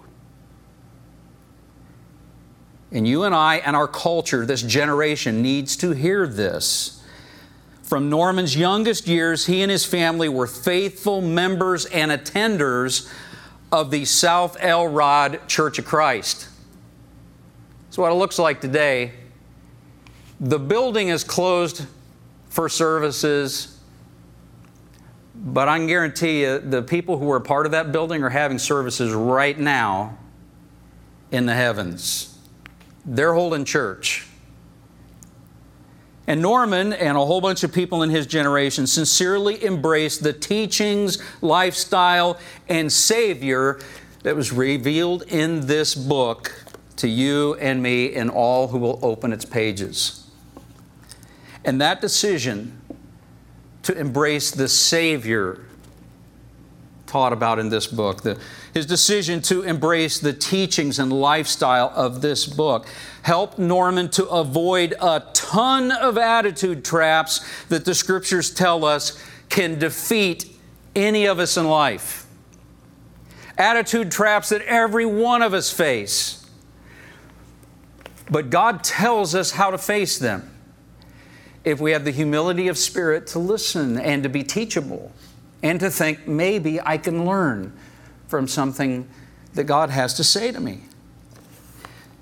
And 2.93 3.07
you 3.07 3.25
and 3.25 3.35
I 3.35 3.57
and 3.57 3.77
our 3.77 3.89
culture, 3.89 4.45
this 4.45 4.63
generation, 4.63 5.43
needs 5.43 5.77
to 5.79 5.93
hear 5.93 6.27
this. 6.27 7.03
From 7.83 8.09
Norman's 8.09 8.57
youngest 8.57 9.07
years, 9.09 9.47
he 9.47 9.63
and 9.63 9.71
his 9.71 9.85
family 9.85 10.29
were 10.29 10.47
faithful 10.47 11.21
members 11.21 11.87
and 11.87 12.11
attenders 12.11 13.13
of 13.73 13.91
the 13.91 14.05
South 14.05 14.57
Elrod 14.61 15.47
Church 15.49 15.79
of 15.79 15.85
Christ. 15.85 16.49
That's 17.87 17.99
what 17.99 18.11
it 18.11 18.15
looks 18.15 18.39
like 18.39 18.61
today. 18.61 19.13
The 20.41 20.59
building 20.59 21.09
is 21.09 21.23
closed 21.23 21.87
for 22.49 22.69
services, 22.69 23.79
but 25.35 25.69
I 25.69 25.79
can 25.79 25.87
guarantee 25.87 26.43
you 26.43 26.59
the 26.59 26.83
people 26.83 27.19
who 27.19 27.31
are 27.31 27.41
part 27.41 27.67
of 27.67 27.73
that 27.73 27.93
building 27.93 28.23
are 28.25 28.31
having 28.31 28.59
services 28.59 29.13
right 29.13 29.59
now 29.59 30.17
in 31.31 31.47
the 31.47 31.55
heavens. 31.55 32.39
They're 33.05 33.35
holding 33.35 33.65
church. 33.65 34.27
And 36.27 36.43
Norman 36.43 36.93
and 36.93 37.17
a 37.17 37.27
whole 37.27 37.41
bunch 37.41 37.65
of 37.65 37.73
people 37.73 38.03
in 38.03 38.11
his 38.11 38.27
generation 38.27 38.87
sincerely 38.87 39.65
embraced 39.65 40.23
the 40.23 40.33
teachings, 40.33 41.19
lifestyle, 41.43 42.39
and 42.69 42.93
Savior 42.93 43.81
that 44.23 44.37
was 44.37 44.53
revealed 44.53 45.23
in 45.23 45.67
this 45.67 45.95
book 45.95 46.65
to 46.97 47.09
you 47.09 47.55
and 47.55 47.83
me 47.83 48.15
and 48.15 48.31
all 48.31 48.69
who 48.69 48.79
will 48.79 49.01
open 49.03 49.33
its 49.33 49.45
pages. 49.45 50.31
And 51.65 51.81
that 51.81 52.01
decision 52.01 52.81
to 53.83 53.99
embrace 53.99 54.51
the 54.51 54.69
Savior 54.69 55.61
taught 57.11 57.33
about 57.33 57.59
in 57.59 57.71
this 57.71 57.89
book, 57.89 58.23
the, 58.23 58.39
his 58.73 58.87
decision 58.87 59.43
to 59.43 59.63
embrace 59.63 60.21
the 60.21 60.33
teachings 60.33 61.01
and 61.01 61.13
lifestyle 61.13 61.93
of 61.97 62.23
this 62.23 62.47
book, 62.47 62.87
helped 63.23 63.59
Norman 63.59 64.09
to 64.11 64.27
avoid 64.29 64.95
a 65.01 65.25
ton 65.33 65.91
of 65.91 66.17
attitude 66.17 66.85
traps 66.85 67.45
that 67.67 67.85
the 67.85 67.97
scriptures 67.97 68.55
tell 68.55 68.85
us 68.85 69.21
can 69.49 69.77
defeat 69.81 70.57
any 70.95 71.27
of 71.27 71.41
us 71.41 71.57
in 71.57 71.67
life. 71.67 72.27
Attitude 73.59 74.13
traps 74.13 74.51
that 74.51 74.63
every 74.63 75.05
one 75.05 75.43
of 75.43 75.53
us 75.53 75.73
face. 75.73 76.49
But 78.31 78.51
God 78.51 78.85
tells 78.85 79.35
us 79.35 79.51
how 79.51 79.73
to 79.73 79.79
face 79.79 80.17
them 80.17 80.49
if 81.65 81.81
we 81.81 81.91
have 81.91 82.05
the 82.05 82.13
humility 82.13 82.69
of 82.69 82.79
spirit 82.79 83.27
to 83.27 83.41
listen 83.41 83.99
and 83.99 84.23
to 84.23 84.29
be 84.29 84.45
teachable 84.45 85.13
and 85.63 85.81
to 85.81 85.91
think 85.91 86.27
maybe 86.27 86.81
I 86.81 86.99
can 86.99 87.27
learn 87.27 87.73
from 88.29 88.49
something 88.49 89.09
that 89.55 89.65
God 89.65 89.91
has 89.91 90.15
to 90.15 90.25
say 90.25 90.53
to 90.53 90.61
me. 90.61 90.83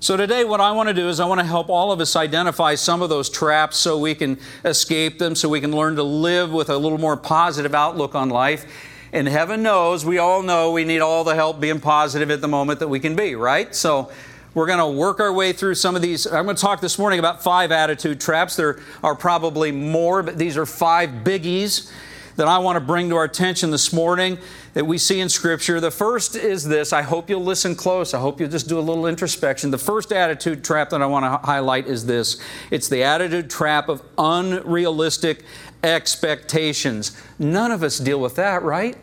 So, 0.01 0.15
today, 0.15 0.45
what 0.45 0.61
I 0.61 0.71
want 0.71 0.87
to 0.87 0.93
do 0.93 1.09
is 1.09 1.19
I 1.19 1.25
want 1.25 1.41
to 1.41 1.45
help 1.45 1.69
all 1.69 1.91
of 1.91 1.99
us 1.99 2.15
identify 2.15 2.75
some 2.75 3.01
of 3.01 3.09
those 3.09 3.29
traps 3.29 3.75
so 3.75 3.99
we 3.99 4.15
can 4.15 4.39
escape 4.63 5.19
them, 5.19 5.35
so 5.35 5.49
we 5.49 5.59
can 5.59 5.75
learn 5.75 5.97
to 5.97 6.03
live 6.03 6.53
with 6.53 6.69
a 6.69 6.77
little 6.77 6.97
more 6.97 7.17
positive 7.17 7.75
outlook 7.75 8.15
on 8.15 8.29
life. 8.29 8.65
And 9.11 9.27
heaven 9.27 9.61
knows, 9.61 10.05
we 10.05 10.17
all 10.17 10.41
know 10.41 10.71
we 10.71 10.85
need 10.85 11.01
all 11.01 11.25
the 11.25 11.35
help 11.35 11.59
being 11.59 11.81
positive 11.81 12.31
at 12.31 12.39
the 12.39 12.47
moment 12.47 12.79
that 12.79 12.87
we 12.87 13.01
can 13.01 13.15
be, 13.15 13.35
right? 13.35 13.75
So, 13.75 14.09
we're 14.53 14.67
going 14.67 14.79
to 14.79 14.87
work 14.87 15.19
our 15.19 15.33
way 15.33 15.51
through 15.51 15.75
some 15.75 15.97
of 15.97 16.01
these. 16.01 16.25
I'm 16.25 16.45
going 16.45 16.55
to 16.55 16.61
talk 16.61 16.79
this 16.79 16.97
morning 16.97 17.19
about 17.19 17.43
five 17.43 17.71
attitude 17.71 18.21
traps. 18.21 18.55
There 18.55 18.79
are 19.03 19.15
probably 19.15 19.71
more, 19.73 20.23
but 20.23 20.37
these 20.37 20.57
are 20.57 20.65
five 20.65 21.09
biggies 21.23 21.91
that 22.39 22.47
I 22.47 22.57
want 22.57 22.77
to 22.77 22.79
bring 22.79 23.09
to 23.09 23.17
our 23.17 23.25
attention 23.25 23.69
this 23.69 23.91
morning 23.91 24.37
that 24.73 24.85
we 24.85 24.97
see 24.97 25.19
in 25.19 25.27
Scripture. 25.27 25.81
The 25.81 25.91
first 25.91 26.37
is 26.37 26.63
this 26.63 26.93
I 26.93 27.01
hope 27.01 27.29
you'll 27.29 27.43
listen 27.43 27.75
close. 27.75 28.13
I 28.13 28.19
hope 28.19 28.39
you'll 28.39 28.49
just 28.49 28.69
do 28.69 28.79
a 28.79 28.81
little 28.81 29.07
introspection. 29.07 29.71
The 29.71 29.77
first 29.77 30.13
attitude 30.13 30.63
trap 30.63 30.89
that 30.91 31.01
I 31.01 31.05
want 31.05 31.25
to 31.25 31.45
highlight 31.45 31.87
is 31.87 32.05
this 32.05 32.41
it's 32.71 32.87
the 32.87 33.03
attitude 33.03 33.49
trap 33.49 33.89
of 33.89 34.01
unrealistic 34.17 35.43
expectations. 35.83 37.21
None 37.37 37.71
of 37.71 37.83
us 37.83 37.99
deal 37.99 38.21
with 38.21 38.37
that, 38.37 38.63
right? 38.63 38.95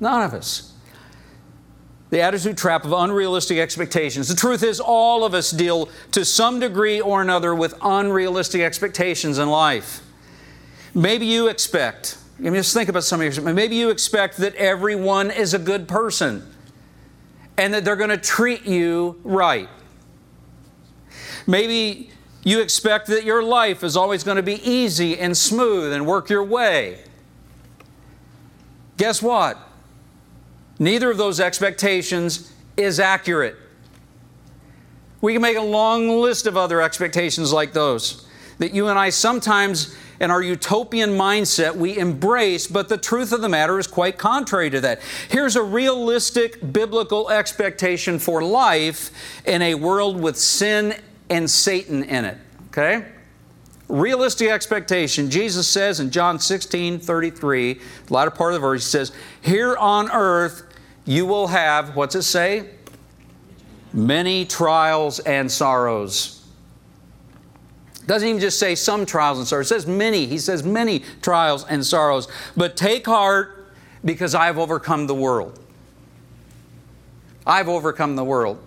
None 0.00 0.22
of 0.22 0.34
us. 0.34 0.72
The 2.10 2.20
attitude 2.20 2.58
trap 2.58 2.84
of 2.84 2.92
unrealistic 2.92 3.58
expectations. 3.58 4.26
The 4.26 4.34
truth 4.34 4.64
is, 4.64 4.80
all 4.80 5.22
of 5.22 5.34
us 5.34 5.52
deal 5.52 5.88
to 6.10 6.24
some 6.24 6.58
degree 6.58 7.00
or 7.00 7.22
another 7.22 7.54
with 7.54 7.74
unrealistic 7.80 8.60
expectations 8.60 9.38
in 9.38 9.48
life. 9.48 10.02
Maybe 10.94 11.26
you 11.26 11.46
expect, 11.46 12.18
I 12.38 12.42
mean, 12.42 12.54
just 12.54 12.74
think 12.74 12.88
about 12.88 13.04
some 13.04 13.20
of 13.20 13.36
your, 13.36 13.52
maybe 13.54 13.76
you 13.76 13.90
expect 13.90 14.36
that 14.38 14.54
everyone 14.56 15.30
is 15.30 15.54
a 15.54 15.58
good 15.58 15.88
person 15.88 16.46
and 17.56 17.72
that 17.72 17.84
they're 17.84 17.96
going 17.96 18.10
to 18.10 18.18
treat 18.18 18.66
you 18.66 19.18
right. 19.24 19.68
Maybe 21.46 22.10
you 22.44 22.60
expect 22.60 23.06
that 23.08 23.24
your 23.24 23.42
life 23.42 23.82
is 23.82 23.96
always 23.96 24.22
going 24.22 24.36
to 24.36 24.42
be 24.42 24.60
easy 24.68 25.18
and 25.18 25.36
smooth 25.36 25.92
and 25.92 26.06
work 26.06 26.28
your 26.28 26.44
way. 26.44 26.98
Guess 28.98 29.22
what? 29.22 29.58
Neither 30.78 31.10
of 31.10 31.16
those 31.16 31.40
expectations 31.40 32.52
is 32.76 33.00
accurate. 33.00 33.56
We 35.22 35.32
can 35.32 35.42
make 35.42 35.56
a 35.56 35.62
long 35.62 36.20
list 36.20 36.46
of 36.46 36.56
other 36.56 36.82
expectations 36.82 37.52
like 37.52 37.72
those 37.72 38.26
that 38.58 38.72
you 38.72 38.88
and 38.88 38.98
I 38.98 39.10
sometimes, 39.10 39.96
in 40.20 40.30
our 40.30 40.42
utopian 40.42 41.10
mindset, 41.10 41.76
we 41.76 41.98
embrace, 41.98 42.66
but 42.66 42.88
the 42.88 42.96
truth 42.96 43.32
of 43.32 43.40
the 43.40 43.48
matter 43.48 43.78
is 43.78 43.86
quite 43.86 44.18
contrary 44.18 44.70
to 44.70 44.80
that. 44.80 45.00
Here's 45.28 45.56
a 45.56 45.62
realistic 45.62 46.72
biblical 46.72 47.30
expectation 47.30 48.18
for 48.18 48.42
life 48.42 49.10
in 49.44 49.62
a 49.62 49.74
world 49.74 50.20
with 50.20 50.36
sin 50.36 50.94
and 51.28 51.50
Satan 51.50 52.04
in 52.04 52.24
it. 52.24 52.38
Okay? 52.68 53.04
Realistic 53.88 54.48
expectation. 54.48 55.30
Jesus 55.30 55.68
says 55.68 56.00
in 56.00 56.10
John 56.10 56.38
16 56.40 56.98
33, 56.98 57.74
the 58.06 58.14
latter 58.14 58.30
part 58.30 58.52
of 58.52 58.60
the 58.60 58.66
verse, 58.66 58.84
he 58.84 58.90
says, 58.90 59.12
Here 59.42 59.76
on 59.76 60.10
earth 60.10 60.62
you 61.04 61.24
will 61.24 61.46
have, 61.46 61.94
what's 61.94 62.14
it 62.14 62.22
say? 62.22 62.70
Many 63.92 64.44
trials 64.44 65.20
and 65.20 65.50
sorrows. 65.50 66.35
Doesn't 68.06 68.28
even 68.28 68.40
just 68.40 68.58
say 68.58 68.74
some 68.74 69.04
trials 69.04 69.38
and 69.38 69.48
sorrows. 69.48 69.66
It 69.66 69.74
says 69.74 69.86
many. 69.86 70.26
He 70.26 70.38
says 70.38 70.62
many 70.62 71.02
trials 71.22 71.64
and 71.64 71.84
sorrows. 71.84 72.28
But 72.56 72.76
take 72.76 73.06
heart 73.06 73.66
because 74.04 74.34
I've 74.34 74.58
overcome 74.58 75.06
the 75.06 75.14
world. 75.14 75.58
I've 77.46 77.68
overcome 77.68 78.16
the 78.16 78.24
world. 78.24 78.62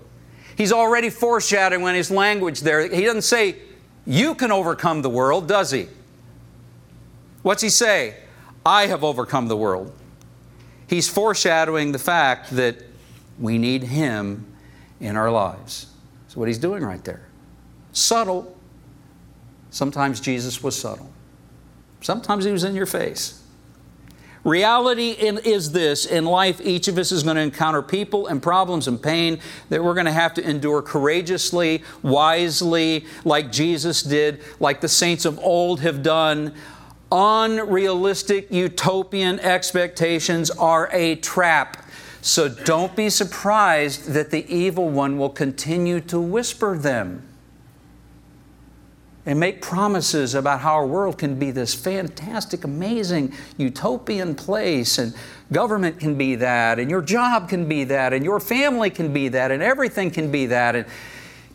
He's 0.57 0.73
already 0.73 1.09
foreshadowing 1.09 1.87
in 1.87 1.95
his 1.95 2.11
language 2.11 2.61
there. 2.61 2.87
He 2.93 3.05
doesn't 3.05 3.21
say, 3.21 3.55
You 4.05 4.35
can 4.35 4.51
overcome 4.51 5.01
the 5.01 5.09
world, 5.09 5.47
does 5.47 5.71
he? 5.71 5.87
What's 7.41 7.61
he 7.61 7.69
say? 7.69 8.17
I 8.65 8.87
have 8.87 9.03
overcome 9.03 9.47
the 9.47 9.55
world. 9.55 9.93
He's 10.87 11.07
foreshadowing 11.07 11.93
the 11.93 11.99
fact 11.99 12.51
that 12.51 12.77
we 13.39 13.57
need 13.57 13.83
him 13.83 14.45
in 14.99 15.15
our 15.15 15.31
lives. 15.31 15.87
That's 16.23 16.35
what 16.35 16.49
he's 16.49 16.57
doing 16.57 16.83
right 16.83 17.03
there. 17.05 17.27
Subtle. 17.93 18.58
Sometimes 19.71 20.19
Jesus 20.19 20.63
was 20.63 20.79
subtle, 20.79 21.11
sometimes 22.01 22.45
he 22.45 22.51
was 22.51 22.63
in 22.63 22.75
your 22.75 22.85
face. 22.85 23.39
Reality 24.45 25.09
is 25.11 25.73
this 25.73 26.05
in 26.05 26.23
life, 26.23 26.61
each 26.61 26.87
of 26.87 26.97
us 26.97 27.11
is 27.11 27.23
going 27.23 27.35
to 27.35 27.41
encounter 27.41 27.81
people 27.81 28.27
and 28.27 28.41
problems 28.41 28.87
and 28.87 29.01
pain 29.01 29.39
that 29.67 29.83
we're 29.83 29.93
going 29.93 30.05
to 30.05 30.13
have 30.13 30.33
to 30.35 30.49
endure 30.49 30.81
courageously, 30.81 31.83
wisely, 32.03 33.05
like 33.25 33.51
Jesus 33.51 34.01
did, 34.01 34.41
like 34.61 34.79
the 34.79 34.87
saints 34.87 35.25
of 35.25 35.37
old 35.39 35.81
have 35.81 36.01
done. 36.01 36.53
Unrealistic 37.11 38.49
utopian 38.49 39.39
expectations 39.41 40.49
are 40.51 40.89
a 40.93 41.15
trap. 41.15 41.85
So 42.21 42.47
don't 42.47 42.95
be 42.95 43.09
surprised 43.09 44.13
that 44.13 44.31
the 44.31 44.49
evil 44.53 44.89
one 44.89 45.17
will 45.17 45.29
continue 45.29 45.99
to 46.01 46.19
whisper 46.19 46.77
them 46.77 47.28
and 49.25 49.39
make 49.39 49.61
promises 49.61 50.33
about 50.33 50.61
how 50.61 50.73
our 50.73 50.87
world 50.87 51.17
can 51.17 51.37
be 51.37 51.51
this 51.51 51.75
fantastic, 51.75 52.63
amazing, 52.63 53.33
utopian 53.57 54.33
place, 54.33 54.97
and 54.97 55.13
government 55.51 55.99
can 55.99 56.17
be 56.17 56.35
that, 56.35 56.79
and 56.79 56.89
your 56.89 57.01
job 57.01 57.49
can 57.49 57.67
be 57.67 57.83
that, 57.83 58.13
and 58.13 58.23
your 58.23 58.39
family 58.39 58.89
can 58.89 59.11
be 59.11 59.27
that, 59.27 59.51
and 59.51 59.61
everything 59.61 60.09
can 60.09 60.31
be 60.31 60.45
that. 60.47 60.75
And 60.75 60.85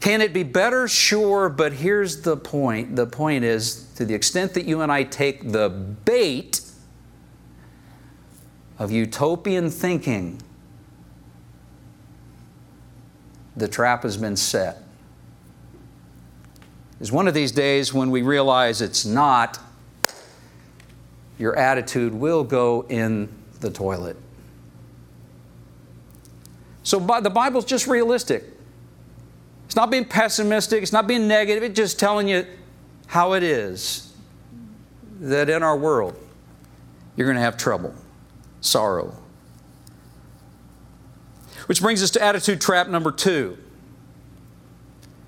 can 0.00 0.20
it 0.20 0.34
be 0.34 0.42
better? 0.42 0.86
Sure, 0.86 1.48
but 1.48 1.72
here's 1.72 2.22
the 2.22 2.36
point. 2.36 2.94
The 2.94 3.06
point 3.06 3.42
is 3.44 3.90
to 3.94 4.04
the 4.04 4.14
extent 4.14 4.54
that 4.54 4.66
you 4.66 4.82
and 4.82 4.92
I 4.92 5.02
take 5.02 5.50
the 5.50 5.70
bait 5.70 6.60
of 8.78 8.90
utopian 8.90 9.70
thinking, 9.70 10.42
the 13.56 13.68
trap 13.68 14.02
has 14.02 14.16
been 14.16 14.36
set 14.36 14.83
is 17.04 17.12
one 17.12 17.28
of 17.28 17.34
these 17.34 17.52
days 17.52 17.92
when 17.92 18.10
we 18.10 18.22
realize 18.22 18.80
it's 18.80 19.04
not, 19.04 19.58
your 21.38 21.54
attitude 21.54 22.14
will 22.14 22.42
go 22.42 22.86
in 22.88 23.28
the 23.60 23.70
toilet. 23.70 24.16
So 26.82 26.98
the 26.98 27.28
Bible's 27.28 27.66
just 27.66 27.86
realistic. 27.86 28.44
It's 29.66 29.76
not 29.76 29.90
being 29.90 30.06
pessimistic, 30.06 30.82
it's 30.82 30.94
not 30.94 31.06
being 31.06 31.28
negative, 31.28 31.62
it's 31.62 31.76
just 31.76 31.98
telling 31.98 32.26
you 32.26 32.46
how 33.06 33.34
it 33.34 33.42
is 33.42 34.10
that 35.20 35.50
in 35.50 35.62
our 35.62 35.76
world 35.76 36.16
you're 37.16 37.26
going 37.26 37.36
to 37.36 37.42
have 37.42 37.58
trouble, 37.58 37.94
sorrow. 38.62 39.14
Which 41.66 41.82
brings 41.82 42.02
us 42.02 42.10
to 42.12 42.22
attitude 42.22 42.62
trap 42.62 42.88
number 42.88 43.12
two, 43.12 43.58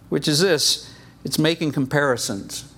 which 0.08 0.26
is 0.26 0.40
this 0.40 0.90
it's 1.26 1.40
making 1.40 1.72
comparisons. 1.72 2.72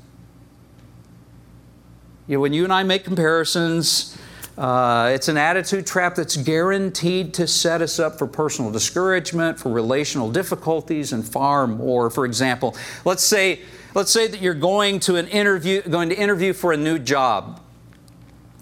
You 2.26 2.36
know, 2.36 2.40
when 2.40 2.54
you 2.54 2.64
and 2.64 2.72
I 2.72 2.82
make 2.82 3.04
comparisons, 3.04 4.16
uh, 4.56 5.10
it's 5.12 5.28
an 5.28 5.36
attitude 5.36 5.86
trap 5.86 6.14
that's 6.14 6.34
guaranteed 6.34 7.34
to 7.34 7.46
set 7.46 7.82
us 7.82 7.98
up 7.98 8.16
for 8.16 8.26
personal 8.26 8.70
discouragement, 8.70 9.60
for 9.60 9.70
relational 9.70 10.32
difficulties, 10.32 11.12
and 11.12 11.28
far 11.28 11.66
more. 11.66 12.08
For 12.08 12.24
example, 12.24 12.74
let's 13.04 13.22
say, 13.22 13.60
let's 13.94 14.10
say 14.10 14.26
that 14.26 14.40
you're 14.40 14.54
going 14.54 14.98
to 15.00 15.16
an 15.16 15.28
interview, 15.28 15.82
going 15.82 16.08
to 16.08 16.16
interview 16.16 16.54
for 16.54 16.72
a 16.72 16.76
new 16.78 16.98
job. 16.98 17.60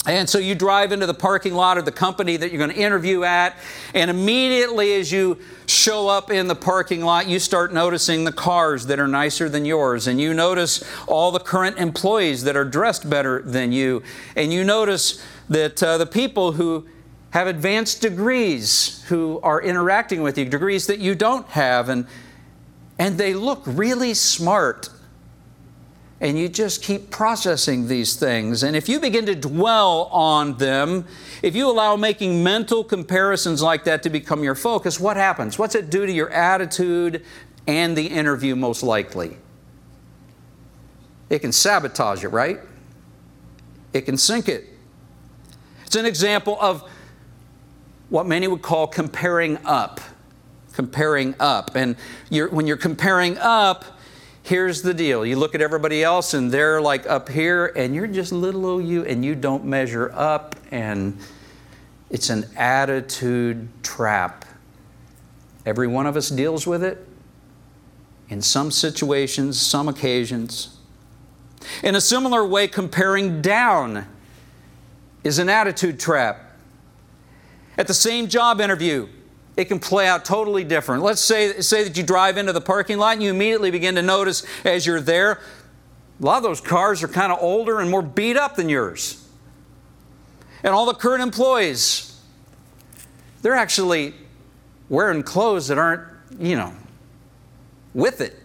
And 0.07 0.31
so 0.31 0.39
you 0.39 0.55
drive 0.55 0.93
into 0.93 1.07
the 1.07 1.15
parking 1.15 1.55
lot 1.55 1.79
of 1.79 1.85
the 1.85 1.93
company 1.93 2.37
that 2.37 2.53
you're 2.53 2.59
going 2.59 2.71
to 2.71 2.77
interview 2.77 3.25
at, 3.25 3.57
and 3.93 4.09
immediately 4.09 4.95
as 4.95 5.11
you 5.11 5.39
show 5.67 6.07
up 6.07 6.31
in 6.31 6.47
the 6.47 6.55
parking 6.55 7.03
lot, 7.03 7.27
you 7.27 7.41
start 7.41 7.75
noticing 7.75 8.23
the 8.23 8.33
cars 8.33 8.87
that 8.87 9.01
are 9.01 9.09
nicer 9.09 9.49
than 9.49 9.65
yours, 9.65 10.07
and 10.07 10.21
you 10.21 10.33
notice 10.33 10.85
all 11.09 11.33
the 11.33 11.41
current 11.41 11.79
employees 11.79 12.45
that 12.45 12.57
are 12.57 12.65
dressed 12.65 13.11
better 13.11 13.43
than 13.43 13.73
you, 13.73 14.01
and 14.37 14.53
you 14.53 14.63
notice 14.63 15.21
that 15.49 15.83
uh, 15.83 15.99
the 15.99 16.07
people 16.07 16.53
who 16.53 16.87
have 17.31 17.49
advanced 17.49 18.01
degrees 18.01 19.05
who 19.09 19.41
are 19.43 19.61
interacting 19.61 20.23
with 20.23 20.39
you, 20.39 20.45
degrees 20.45 20.87
that 20.87 21.01
you 21.01 21.17
don't 21.17 21.49
have, 21.49 21.89
and, 21.89 22.07
and 22.99 23.19
they 23.19 23.35
look 23.35 23.63
really 23.67 24.15
smart 24.15 24.89
and 26.21 26.39
you 26.39 26.49
just 26.49 26.83
keep 26.83 27.11
processing 27.11 27.89
these 27.89 28.17
things. 28.17 28.63
And 28.63 28.75
if 28.75 28.89
you 28.89 29.01
begin 29.01 29.27
to 29.27 29.35
dwell 29.35 30.05
on 30.13 30.57
them, 30.57 31.05
if 31.43 31.55
you 31.55 31.71
allow 31.71 31.97
making 31.97 32.43
mental 32.43 32.83
comparisons 32.83 33.63
like 33.63 33.85
that 33.85 34.03
to 34.05 34.11
become 34.11 34.43
your 34.43 34.55
focus, 34.55 34.99
what 34.99 35.17
happens? 35.17 35.59
What's 35.59 35.75
it 35.75 35.91
do 35.91 36.07
to 36.07 36.13
your 36.13 36.31
attitude 36.31 37.25
and 37.67 37.97
the 37.97 38.07
interview, 38.07 38.57
most 38.57 38.83
likely? 38.83 39.37
It 41.29 41.41
can 41.41 41.53
sabotage 41.53 42.25
it, 42.25 42.29
right? 42.29 42.61
It 43.93 44.03
can 44.03 44.17
sink 44.17 44.49
it. 44.49 44.65
It's 45.85 45.97
an 45.97 46.07
example 46.07 46.57
of 46.61 46.89
what 48.09 48.27
many 48.27 48.49
would 48.49 48.63
call 48.63 48.87
comparing 48.87 49.59
up. 49.67 50.01
Comparing 50.73 51.35
up. 51.41 51.75
And 51.75 51.97
you're, 52.31 52.49
when 52.49 52.67
you're 52.67 52.77
comparing 52.77 53.37
up, 53.39 53.85
here's 54.47 54.83
the 54.83 54.95
deal. 54.95 55.27
You 55.27 55.37
look 55.37 55.57
at 55.57 55.61
everybody 55.61 56.05
else 56.05 56.33
and 56.33 56.53
they're 56.53 56.81
like 56.81 57.05
up 57.07 57.29
here 57.29 57.73
and 57.75 57.97
you're 57.97 58.07
just 58.07 58.31
little 58.31 58.65
old 58.65 58.85
you 58.85 59.05
and 59.05 59.25
you 59.25 59.35
don't 59.35 59.65
measure 59.65 60.13
up 60.15 60.55
and 60.71 61.19
it's 62.11 62.31
an 62.31 62.49
attitude 62.57 63.69
trap. 63.83 64.45
Every 65.67 65.89
one 65.89 66.07
of 66.07 66.17
us 66.17 66.29
deals 66.29 66.65
with 66.65 66.85
it 66.85 67.05
in 68.29 68.41
some 68.41 68.71
situations 68.71 69.61
some 69.61 69.89
occasions. 69.89 70.77
In 71.83 71.97
a 71.97 72.01
similar 72.01 72.47
way 72.47 72.69
comparing 72.69 73.43
down 73.43 74.07
is 75.25 75.41
an 75.41 75.49
attitude 75.49 75.99
trap. 75.99 76.53
At 77.77 77.89
the 77.89 77.95
same 77.95 78.29
job 78.29 78.61
interview 78.61 79.09
it 79.57 79.67
can 79.67 79.79
play 79.79 80.07
out 80.07 80.25
totally 80.25 80.65
different. 80.65 81.03
Let's 81.03 81.21
say, 81.21 81.61
say 81.61 81.85
that 81.85 81.97
you 81.97 82.03
drive 82.03 82.37
into 82.37 82.53
the 82.53 82.61
parking 82.61 82.99
lot 82.99 83.15
and 83.15 83.23
you 83.23 83.31
immediately 83.31 83.71
begin 83.71 83.95
to 83.95 84.03
notice 84.03 84.45
as 84.65 84.87
you're 84.87 85.01
there 85.01 85.41
A 86.21 86.25
lot 86.25 86.39
of 86.39 86.43
those 86.43 86.61
cars 86.61 87.03
are 87.03 87.09
kind 87.09 87.33
of 87.33 87.39
older 87.43 87.81
and 87.81 87.91
more 87.91 88.03
beat 88.03 88.37
up 88.37 88.57
than 88.57 88.69
yours. 88.69 89.23
And 90.63 90.73
all 90.75 90.87
the 90.87 90.95
current 90.95 91.23
employees, 91.23 92.19
they're 93.43 93.55
actually 93.55 94.15
wearing 94.89 95.23
clothes 95.23 95.69
that 95.69 95.79
aren't, 95.79 96.03
you 96.39 96.57
know, 96.57 96.73
with 97.93 98.21
it. 98.21 98.39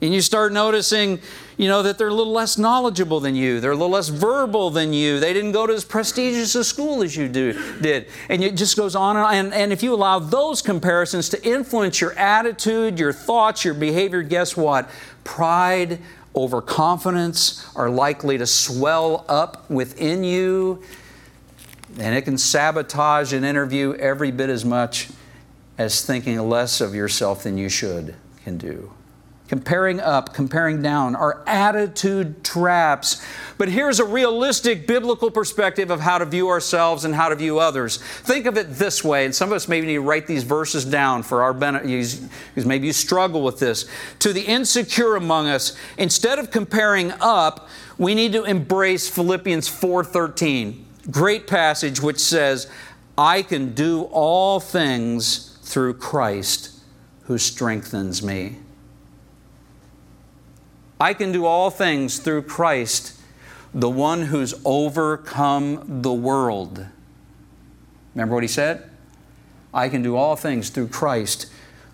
And 0.00 0.12
you 0.12 0.20
start 0.20 0.52
noticing, 0.52 1.20
you 1.62 1.68
know, 1.68 1.80
that 1.84 1.96
they're 1.96 2.08
a 2.08 2.14
little 2.14 2.32
less 2.32 2.58
knowledgeable 2.58 3.20
than 3.20 3.36
you. 3.36 3.60
They're 3.60 3.70
a 3.70 3.76
little 3.76 3.90
less 3.90 4.08
verbal 4.08 4.70
than 4.70 4.92
you. 4.92 5.20
They 5.20 5.32
didn't 5.32 5.52
go 5.52 5.64
to 5.64 5.72
as 5.72 5.84
prestigious 5.84 6.56
a 6.56 6.64
school 6.64 7.04
as 7.04 7.16
you 7.16 7.28
do, 7.28 7.52
did. 7.80 8.08
And 8.28 8.42
it 8.42 8.56
just 8.56 8.76
goes 8.76 8.96
on 8.96 9.16
and 9.16 9.24
on. 9.24 9.34
And, 9.34 9.54
and 9.54 9.72
if 9.72 9.80
you 9.80 9.94
allow 9.94 10.18
those 10.18 10.60
comparisons 10.60 11.28
to 11.28 11.46
influence 11.46 12.00
your 12.00 12.14
attitude, 12.14 12.98
your 12.98 13.12
thoughts, 13.12 13.64
your 13.64 13.74
behavior, 13.74 14.24
guess 14.24 14.56
what? 14.56 14.90
Pride, 15.22 16.00
overconfidence 16.34 17.64
are 17.76 17.88
likely 17.88 18.38
to 18.38 18.46
swell 18.46 19.24
up 19.28 19.70
within 19.70 20.24
you. 20.24 20.82
And 21.96 22.16
it 22.16 22.22
can 22.22 22.38
sabotage 22.38 23.32
an 23.32 23.44
interview 23.44 23.94
every 23.94 24.32
bit 24.32 24.50
as 24.50 24.64
much 24.64 25.10
as 25.78 26.04
thinking 26.04 26.40
less 26.40 26.80
of 26.80 26.92
yourself 26.92 27.44
than 27.44 27.56
you 27.56 27.68
should 27.68 28.16
can 28.42 28.58
do 28.58 28.92
comparing 29.52 30.00
up, 30.00 30.32
comparing 30.32 30.80
down, 30.80 31.14
are 31.14 31.44
attitude 31.46 32.42
traps. 32.42 33.22
But 33.58 33.68
here's 33.68 34.00
a 34.00 34.04
realistic 34.04 34.86
biblical 34.86 35.30
perspective 35.30 35.90
of 35.90 36.00
how 36.00 36.16
to 36.16 36.24
view 36.24 36.48
ourselves 36.48 37.04
and 37.04 37.14
how 37.14 37.28
to 37.28 37.36
view 37.36 37.58
others. 37.58 37.98
Think 37.98 38.46
of 38.46 38.56
it 38.56 38.76
this 38.76 39.04
way, 39.04 39.26
and 39.26 39.34
some 39.34 39.50
of 39.50 39.56
us 39.56 39.68
maybe 39.68 39.86
need 39.86 39.96
to 39.96 40.00
write 40.00 40.26
these 40.26 40.42
verses 40.42 40.86
down 40.86 41.22
for 41.22 41.42
our 41.42 41.52
benefit, 41.52 41.86
because 42.54 42.64
maybe 42.64 42.86
you 42.86 42.94
struggle 42.94 43.42
with 43.42 43.58
this. 43.58 43.84
To 44.20 44.32
the 44.32 44.40
insecure 44.40 45.16
among 45.16 45.48
us, 45.48 45.76
instead 45.98 46.38
of 46.38 46.50
comparing 46.50 47.12
up, 47.20 47.68
we 47.98 48.14
need 48.14 48.32
to 48.32 48.44
embrace 48.44 49.06
Philippians 49.10 49.68
4:13. 49.68 50.82
Great 51.10 51.46
passage 51.46 52.00
which 52.00 52.20
says, 52.20 52.68
"I 53.18 53.42
can 53.42 53.74
do 53.74 54.04
all 54.12 54.60
things 54.60 55.50
through 55.62 55.92
Christ 55.98 56.70
who 57.24 57.36
strengthens 57.36 58.22
me." 58.22 58.56
I 61.02 61.14
can 61.14 61.32
do 61.32 61.46
all 61.46 61.68
things 61.68 62.20
through 62.20 62.42
Christ, 62.42 63.20
the 63.74 63.90
one 63.90 64.22
who's 64.22 64.54
overcome 64.64 66.00
the 66.00 66.12
world. 66.12 66.86
Remember 68.14 68.34
what 68.36 68.44
he 68.44 68.48
said? 68.48 68.88
I 69.74 69.88
can 69.88 70.02
do 70.02 70.14
all 70.14 70.36
things 70.36 70.70
through 70.70 70.88
Christ 70.88 71.46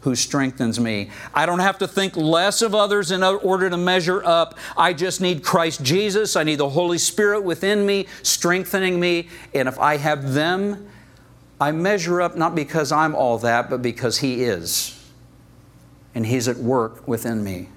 who 0.03 0.15
strengthens 0.15 0.79
me. 0.79 1.09
I 1.33 1.47
don't 1.47 1.61
have 1.61 1.79
to 1.79 1.89
think 1.89 2.19
less 2.19 2.61
of 2.61 2.75
others 2.75 3.11
in 3.11 3.23
order 3.23 3.71
to 3.71 3.79
measure 3.79 4.23
up. 4.27 4.59
I 4.77 4.93
just 4.93 5.23
need 5.23 5.43
Christ 5.43 5.83
Jesus. 5.83 6.37
I 6.37 6.43
need 6.43 6.57
the 6.57 6.69
Holy 6.69 6.99
Spirit 6.99 7.45
within 7.45 7.87
me, 7.87 8.09
strengthening 8.23 9.01
me. 9.01 9.31
And 9.55 9.69
if 9.69 9.79
I 9.79 9.97
have 9.97 10.35
them, 10.35 10.87
I 11.59 11.73
measure 11.73 12.21
up 12.21 12.37
not 12.37 12.55
because 12.55 12.93
I'm 12.93 13.15
all 13.15 13.39
that, 13.39 13.71
but 13.71 13.81
because 13.81 14.19
He 14.19 14.43
is. 14.43 15.03
And 16.15 16.27
He's 16.27 16.47
at 16.47 16.59
work 16.59 17.09
within 17.09 17.43
me. 17.43 17.69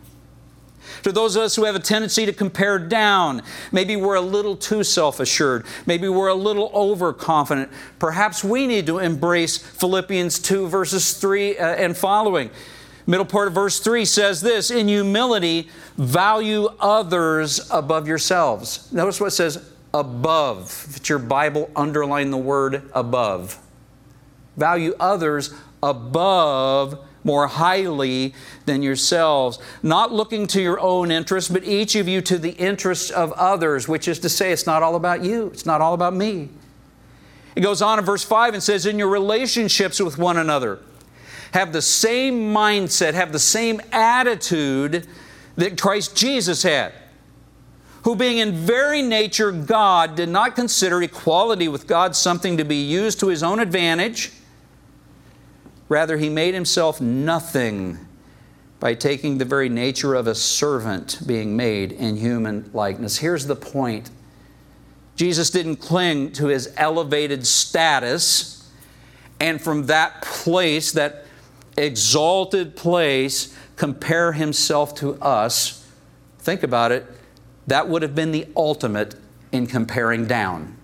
To 1.04 1.12
those 1.12 1.36
of 1.36 1.44
us 1.44 1.56
who 1.56 1.66
have 1.66 1.76
a 1.76 1.80
tendency 1.80 2.26
to 2.26 2.34
compare 2.34 2.80
down, 2.80 3.42
maybe 3.72 3.96
we're 3.96 4.16
a 4.16 4.22
little 4.22 4.56
too 4.56 4.84
self 4.84 5.20
assured, 5.20 5.66
maybe 5.86 6.08
we're 6.08 6.28
a 6.28 6.36
little 6.36 6.72
overconfident, 6.74 7.70
perhaps 8.00 8.44
we 8.44 8.68
need 8.68 8.86
to 8.88 9.00
embrace 9.00 9.58
Philippians 9.58 10.40
2, 10.40 10.68
verses 10.68 11.14
3 11.14 11.58
uh, 11.58 11.66
and 11.66 11.98
following. 11.98 12.50
Middle 13.08 13.26
part 13.26 13.48
of 13.48 13.54
verse 13.54 13.80
3 13.80 14.06
says 14.06 14.42
this 14.42 14.72
In 14.72 14.88
humility, 14.88 15.70
value 15.98 16.70
others 16.80 17.70
above 17.72 18.08
yourselves. 18.08 18.92
Notice 18.92 19.20
what 19.20 19.28
it 19.28 19.32
says 19.32 19.72
above. 19.94 20.86
If 20.90 20.98
it's 20.98 21.10
your 21.10 21.20
Bible, 21.20 21.70
underline 21.76 22.32
the 22.32 22.38
word 22.38 22.90
above. 22.94 23.60
Value 24.56 24.94
others 25.00 25.54
above 25.82 27.06
more 27.24 27.48
highly 27.48 28.34
than 28.66 28.82
yourselves, 28.82 29.60
not 29.84 30.12
looking 30.12 30.48
to 30.48 30.62
your 30.62 30.80
own 30.80 31.12
interests, 31.12 31.50
but 31.50 31.64
each 31.64 31.96
of 31.96 32.08
you 32.08 32.22
to 32.22 32.38
the 32.38 32.52
interests 32.52 33.10
of 33.10 33.32
others, 33.34 33.88
which 33.88 34.08
is 34.08 34.20
to 34.20 34.30
say, 34.30 34.52
it's 34.52 34.66
not 34.66 34.84
all 34.84 34.96
about 34.96 35.24
you, 35.24 35.48
it's 35.48 35.66
not 35.66 35.82
all 35.82 35.94
about 35.94 36.14
me. 36.14 36.50
It 37.56 37.62
goes 37.62 37.82
on 37.82 38.00
in 38.00 38.06
verse 38.06 38.24
5 38.24 38.54
and 38.54 38.64
says, 38.64 38.86
In 38.86 38.98
your 38.98 39.10
relationships 39.10 40.00
with 40.00 40.18
one 40.18 40.38
another, 40.38 40.80
have 41.54 41.74
the 41.74 41.82
same 41.82 42.54
mindset, 42.54 43.14
have 43.14 43.32
the 43.32 43.40
same 43.40 43.82
attitude 43.92 45.08
that 45.58 45.80
Christ 45.80 46.16
Jesus 46.16 46.64
had, 46.64 46.94
who, 48.04 48.16
being 48.16 48.38
in 48.38 48.54
very 48.54 49.02
nature 49.02 49.52
God, 49.52 50.16
did 50.16 50.30
not 50.30 50.56
consider 50.56 51.02
equality 51.04 51.68
with 51.68 51.88
God 51.88 52.16
something 52.16 52.58
to 52.58 52.64
be 52.64 52.78
used 52.78 53.20
to 53.20 53.28
his 53.28 53.44
own 53.44 53.60
advantage. 53.60 54.32
Rather, 55.92 56.16
he 56.16 56.30
made 56.30 56.54
himself 56.54 57.02
nothing 57.02 58.00
by 58.80 58.94
taking 58.94 59.40
the 59.40 59.44
very 59.44 59.68
nature 59.68 60.16
of 60.16 60.26
a 60.26 60.34
servant, 60.34 61.20
being 61.28 61.58
made 61.58 61.92
in 61.92 62.16
human 62.16 62.70
likeness. 62.72 63.18
Here's 63.18 63.46
the 63.46 63.58
point 63.58 64.10
Jesus 65.18 65.50
didn't 65.50 65.82
cling 65.82 66.32
to 66.32 66.48
his 66.48 66.74
elevated 66.78 67.46
status, 67.46 68.72
and 69.42 69.62
from 69.62 69.88
that 69.88 70.22
place, 70.22 70.94
that 70.94 71.26
exalted 71.76 72.78
place, 72.78 73.54
compare 73.76 74.32
himself 74.32 74.96
to 74.96 75.16
us. 75.22 75.86
Think 76.40 76.64
about 76.64 76.94
it. 76.94 77.06
That 77.68 77.90
would 77.90 78.02
have 78.02 78.16
been 78.16 78.32
the 78.32 78.48
ultimate 78.56 79.16
in 79.52 79.68
comparing 79.68 80.26
down. 80.26 80.78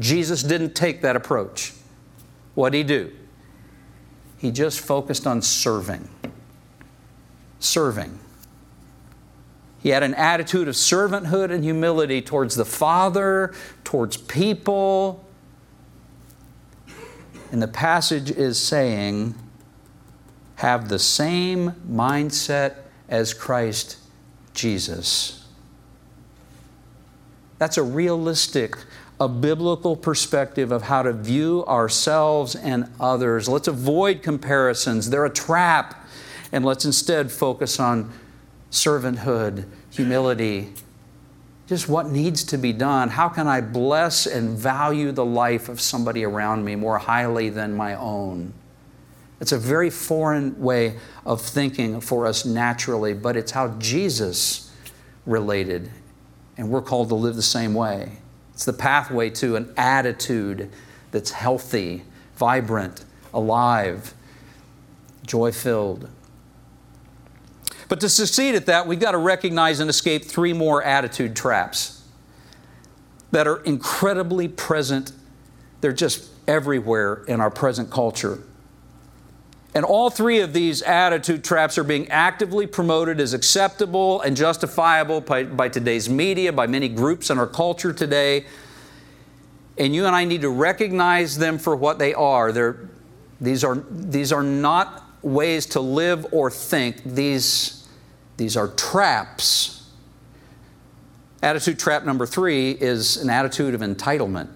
Jesus 0.00 0.42
didn't 0.42 0.74
take 0.74 1.02
that 1.02 1.14
approach. 1.14 1.74
What 2.54 2.70
did 2.70 2.78
he 2.78 2.84
do? 2.84 3.12
He 4.38 4.50
just 4.50 4.80
focused 4.80 5.26
on 5.26 5.42
serving. 5.42 6.08
Serving. 7.60 8.18
He 9.80 9.88
had 9.88 10.02
an 10.02 10.14
attitude 10.14 10.68
of 10.68 10.74
servanthood 10.74 11.50
and 11.50 11.64
humility 11.64 12.22
towards 12.22 12.54
the 12.54 12.64
Father, 12.64 13.52
towards 13.84 14.16
people. 14.16 15.24
And 17.50 17.60
the 17.60 17.68
passage 17.68 18.30
is 18.30 18.58
saying, 18.58 19.34
have 20.56 20.88
the 20.88 20.98
same 20.98 21.72
mindset 21.88 22.76
as 23.08 23.34
Christ 23.34 23.98
Jesus. 24.54 25.46
That's 27.58 27.76
a 27.76 27.82
realistic 27.82 28.76
a 29.22 29.28
biblical 29.28 29.94
perspective 29.94 30.72
of 30.72 30.82
how 30.82 31.02
to 31.02 31.12
view 31.12 31.64
ourselves 31.66 32.56
and 32.56 32.90
others. 32.98 33.48
Let's 33.48 33.68
avoid 33.68 34.20
comparisons, 34.22 35.10
they're 35.10 35.24
a 35.24 35.30
trap. 35.30 36.08
And 36.50 36.64
let's 36.64 36.84
instead 36.84 37.30
focus 37.30 37.80
on 37.80 38.12
servanthood, 38.70 39.66
humility, 39.90 40.72
just 41.66 41.88
what 41.88 42.10
needs 42.10 42.44
to 42.44 42.58
be 42.58 42.72
done. 42.72 43.08
How 43.08 43.28
can 43.28 43.46
I 43.46 43.60
bless 43.60 44.26
and 44.26 44.58
value 44.58 45.12
the 45.12 45.24
life 45.24 45.68
of 45.68 45.80
somebody 45.80 46.24
around 46.24 46.64
me 46.64 46.74
more 46.74 46.98
highly 46.98 47.48
than 47.48 47.74
my 47.74 47.94
own? 47.94 48.52
It's 49.40 49.52
a 49.52 49.58
very 49.58 49.88
foreign 49.88 50.60
way 50.60 50.98
of 51.24 51.40
thinking 51.40 52.00
for 52.00 52.26
us 52.26 52.44
naturally, 52.44 53.14
but 53.14 53.36
it's 53.36 53.52
how 53.52 53.68
Jesus 53.78 54.70
related, 55.26 55.90
and 56.56 56.68
we're 56.68 56.82
called 56.82 57.08
to 57.08 57.14
live 57.14 57.36
the 57.36 57.42
same 57.42 57.72
way. 57.72 58.18
It's 58.52 58.64
the 58.64 58.72
pathway 58.72 59.30
to 59.30 59.56
an 59.56 59.72
attitude 59.76 60.70
that's 61.10 61.30
healthy, 61.30 62.04
vibrant, 62.36 63.04
alive, 63.32 64.14
joy 65.26 65.52
filled. 65.52 66.08
But 67.88 68.00
to 68.00 68.08
succeed 68.08 68.54
at 68.54 68.66
that, 68.66 68.86
we've 68.86 69.00
got 69.00 69.12
to 69.12 69.18
recognize 69.18 69.80
and 69.80 69.90
escape 69.90 70.24
three 70.24 70.52
more 70.52 70.82
attitude 70.82 71.36
traps 71.36 72.02
that 73.30 73.46
are 73.46 73.62
incredibly 73.64 74.48
present. 74.48 75.12
They're 75.80 75.92
just 75.92 76.28
everywhere 76.46 77.24
in 77.28 77.40
our 77.40 77.50
present 77.50 77.90
culture. 77.90 78.38
And 79.74 79.84
all 79.86 80.10
three 80.10 80.40
of 80.40 80.52
these 80.52 80.82
attitude 80.82 81.42
traps 81.42 81.78
are 81.78 81.84
being 81.84 82.08
actively 82.08 82.66
promoted 82.66 83.20
as 83.20 83.32
acceptable 83.32 84.20
and 84.20 84.36
justifiable 84.36 85.22
by, 85.22 85.44
by, 85.44 85.68
today's 85.70 86.10
media, 86.10 86.52
by 86.52 86.66
many 86.66 86.88
groups 86.88 87.30
in 87.30 87.38
our 87.38 87.46
culture 87.46 87.92
today. 87.92 88.44
And 89.78 89.94
you 89.94 90.04
and 90.04 90.14
I 90.14 90.24
need 90.26 90.42
to 90.42 90.50
recognize 90.50 91.38
them 91.38 91.58
for 91.58 91.74
what 91.74 91.98
they 91.98 92.12
are. 92.12 92.52
They're, 92.52 92.88
these, 93.40 93.64
are 93.64 93.82
these 93.90 94.30
are 94.30 94.42
not 94.42 95.04
ways 95.22 95.64
to 95.66 95.80
live 95.80 96.26
or 96.32 96.50
think, 96.50 97.02
these, 97.04 97.88
these 98.36 98.58
are 98.58 98.68
traps. 98.68 99.90
Attitude 101.42 101.78
trap 101.78 102.04
number 102.04 102.26
three 102.26 102.72
is 102.72 103.16
an 103.16 103.30
attitude 103.30 103.74
of 103.74 103.80
entitlement. 103.80 104.48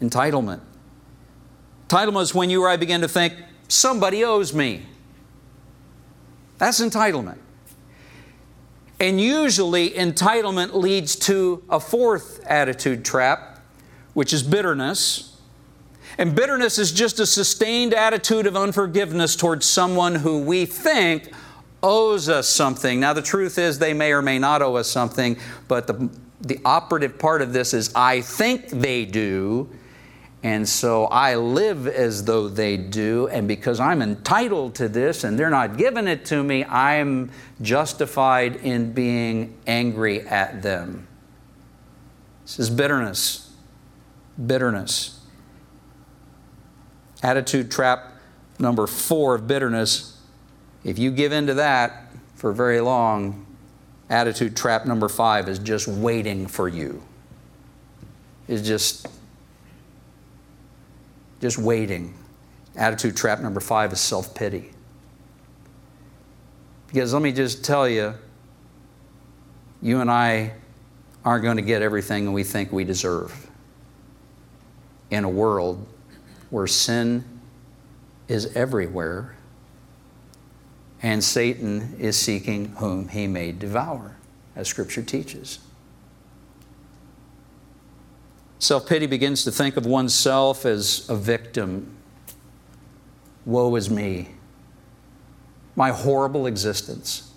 Entitlement. 0.00 0.60
Entitlement 1.88 2.22
is 2.22 2.34
when 2.34 2.50
you 2.50 2.62
or 2.62 2.68
I 2.68 2.76
begin 2.76 3.00
to 3.00 3.08
think, 3.08 3.34
somebody 3.68 4.24
owes 4.24 4.52
me. 4.52 4.86
That's 6.58 6.80
entitlement. 6.80 7.38
And 9.00 9.20
usually, 9.20 9.90
entitlement 9.90 10.74
leads 10.74 11.14
to 11.16 11.62
a 11.68 11.78
fourth 11.78 12.44
attitude 12.46 13.04
trap, 13.04 13.60
which 14.14 14.32
is 14.32 14.42
bitterness. 14.42 15.36
And 16.18 16.34
bitterness 16.34 16.78
is 16.78 16.90
just 16.90 17.20
a 17.20 17.26
sustained 17.26 17.94
attitude 17.94 18.46
of 18.48 18.56
unforgiveness 18.56 19.36
towards 19.36 19.66
someone 19.66 20.16
who 20.16 20.40
we 20.40 20.66
think 20.66 21.30
owes 21.80 22.28
us 22.28 22.48
something. 22.48 22.98
Now, 22.98 23.12
the 23.12 23.22
truth 23.22 23.56
is, 23.56 23.78
they 23.78 23.94
may 23.94 24.12
or 24.12 24.20
may 24.20 24.40
not 24.40 24.62
owe 24.62 24.74
us 24.74 24.88
something, 24.88 25.38
but 25.68 25.86
the, 25.86 26.10
the 26.40 26.58
operative 26.64 27.20
part 27.20 27.40
of 27.40 27.52
this 27.52 27.72
is 27.72 27.92
I 27.94 28.20
think 28.20 28.68
they 28.70 29.04
do, 29.04 29.70
and 30.42 30.68
so 30.68 31.06
I 31.06 31.34
live 31.34 31.88
as 31.88 32.24
though 32.24 32.48
they 32.48 32.76
do, 32.76 33.26
and 33.28 33.48
because 33.48 33.80
I'm 33.80 34.00
entitled 34.02 34.76
to 34.76 34.88
this 34.88 35.24
and 35.24 35.36
they're 35.36 35.50
not 35.50 35.76
giving 35.76 36.06
it 36.06 36.24
to 36.26 36.42
me, 36.42 36.64
I'm 36.64 37.30
justified 37.60 38.56
in 38.56 38.92
being 38.92 39.58
angry 39.66 40.20
at 40.20 40.62
them. 40.62 41.08
This 42.44 42.60
is 42.60 42.70
bitterness. 42.70 43.52
Bitterness. 44.46 45.20
Attitude 47.20 47.72
trap 47.72 48.12
number 48.60 48.86
four 48.86 49.34
of 49.34 49.48
bitterness. 49.48 50.20
If 50.84 51.00
you 51.00 51.10
give 51.10 51.32
in 51.32 51.48
to 51.48 51.54
that 51.54 52.12
for 52.36 52.52
very 52.52 52.80
long, 52.80 53.44
attitude 54.08 54.56
trap 54.56 54.86
number 54.86 55.08
five 55.08 55.48
is 55.48 55.58
just 55.58 55.88
waiting 55.88 56.46
for 56.46 56.68
you. 56.68 57.02
Is 58.46 58.66
just 58.66 59.08
just 61.40 61.58
waiting. 61.58 62.14
Attitude 62.76 63.16
trap 63.16 63.40
number 63.40 63.60
five 63.60 63.92
is 63.92 64.00
self 64.00 64.34
pity. 64.34 64.70
Because 66.86 67.12
let 67.12 67.22
me 67.22 67.32
just 67.32 67.64
tell 67.64 67.88
you, 67.88 68.14
you 69.82 70.00
and 70.00 70.10
I 70.10 70.54
aren't 71.24 71.44
going 71.44 71.56
to 71.56 71.62
get 71.62 71.82
everything 71.82 72.32
we 72.32 72.44
think 72.44 72.72
we 72.72 72.84
deserve 72.84 73.50
in 75.10 75.24
a 75.24 75.28
world 75.28 75.86
where 76.50 76.66
sin 76.66 77.24
is 78.28 78.56
everywhere 78.56 79.34
and 81.02 81.22
Satan 81.22 81.94
is 81.98 82.18
seeking 82.18 82.66
whom 82.76 83.08
he 83.08 83.26
may 83.26 83.52
devour, 83.52 84.16
as 84.56 84.68
Scripture 84.68 85.02
teaches. 85.02 85.60
Self 88.58 88.88
pity 88.88 89.06
begins 89.06 89.44
to 89.44 89.52
think 89.52 89.76
of 89.76 89.86
oneself 89.86 90.66
as 90.66 91.08
a 91.08 91.14
victim. 91.14 91.96
Woe 93.44 93.74
is 93.76 93.88
me, 93.88 94.30
my 95.76 95.90
horrible 95.90 96.46
existence. 96.46 97.32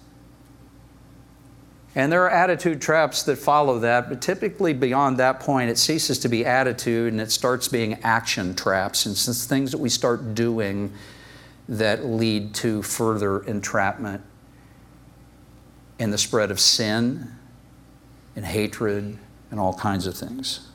And 1.93 2.11
there 2.11 2.24
are 2.24 2.30
attitude 2.30 2.82
traps 2.82 3.24
that 3.24 3.38
follow 3.38 3.80
that, 3.80 4.07
but 4.07 4.22
typically 4.22 4.74
beyond 4.74 5.17
that 5.17 5.41
point, 5.41 5.69
it 5.69 5.78
ceases 5.78 6.19
to 6.19 6.30
be 6.30 6.45
attitude 6.45 7.11
and 7.11 7.22
it 7.22 7.32
starts 7.32 7.67
being 7.67 7.95
action 8.01 8.55
traps. 8.55 9.05
And 9.05 9.15
since 9.15 9.45
things 9.45 9.72
that 9.72 9.78
we 9.78 9.89
start 9.89 10.34
doing 10.34 10.93
that 11.67 12.05
lead 12.05 12.53
to 12.55 12.82
further 12.82 13.43
entrapment 13.43 14.22
and 15.99 16.13
the 16.13 16.17
spread 16.17 16.49
of 16.49 16.59
sin 16.59 17.36
and 18.36 18.45
hatred 18.45 19.17
and 19.51 19.59
all 19.59 19.74
kinds 19.74 20.07
of 20.07 20.15
things. 20.15 20.70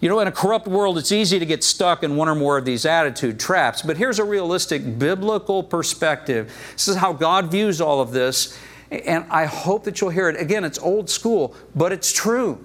You 0.00 0.08
know, 0.08 0.20
in 0.20 0.28
a 0.28 0.32
corrupt 0.32 0.68
world, 0.68 0.98
it's 0.98 1.12
easy 1.12 1.38
to 1.38 1.46
get 1.46 1.64
stuck 1.64 2.02
in 2.02 2.16
one 2.16 2.28
or 2.28 2.34
more 2.34 2.58
of 2.58 2.64
these 2.64 2.84
attitude 2.84 3.40
traps, 3.40 3.82
but 3.82 3.96
here's 3.96 4.18
a 4.18 4.24
realistic 4.24 4.98
biblical 4.98 5.62
perspective. 5.62 6.52
This 6.72 6.88
is 6.88 6.96
how 6.96 7.12
God 7.12 7.50
views 7.50 7.80
all 7.80 8.00
of 8.00 8.12
this 8.12 8.58
and 8.90 9.24
I 9.30 9.46
hope 9.46 9.84
that 9.84 10.00
you'll 10.00 10.10
hear 10.10 10.28
it. 10.28 10.40
Again, 10.40 10.64
it's 10.64 10.78
old 10.78 11.10
school, 11.10 11.54
but 11.74 11.92
it's 11.92 12.12
true. 12.12 12.64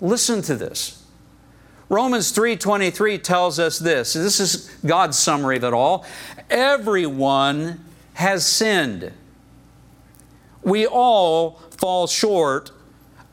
Listen 0.00 0.42
to 0.42 0.54
this. 0.54 1.02
Romans 1.88 2.32
3:23 2.32 3.18
tells 3.18 3.58
us 3.58 3.78
this. 3.78 4.12
This 4.12 4.40
is 4.40 4.70
God's 4.84 5.18
summary 5.18 5.56
of 5.56 5.64
it 5.64 5.72
all. 5.72 6.04
Everyone 6.50 7.84
has 8.14 8.44
sinned. 8.44 9.12
We 10.62 10.86
all 10.86 11.62
fall 11.78 12.06
short 12.06 12.72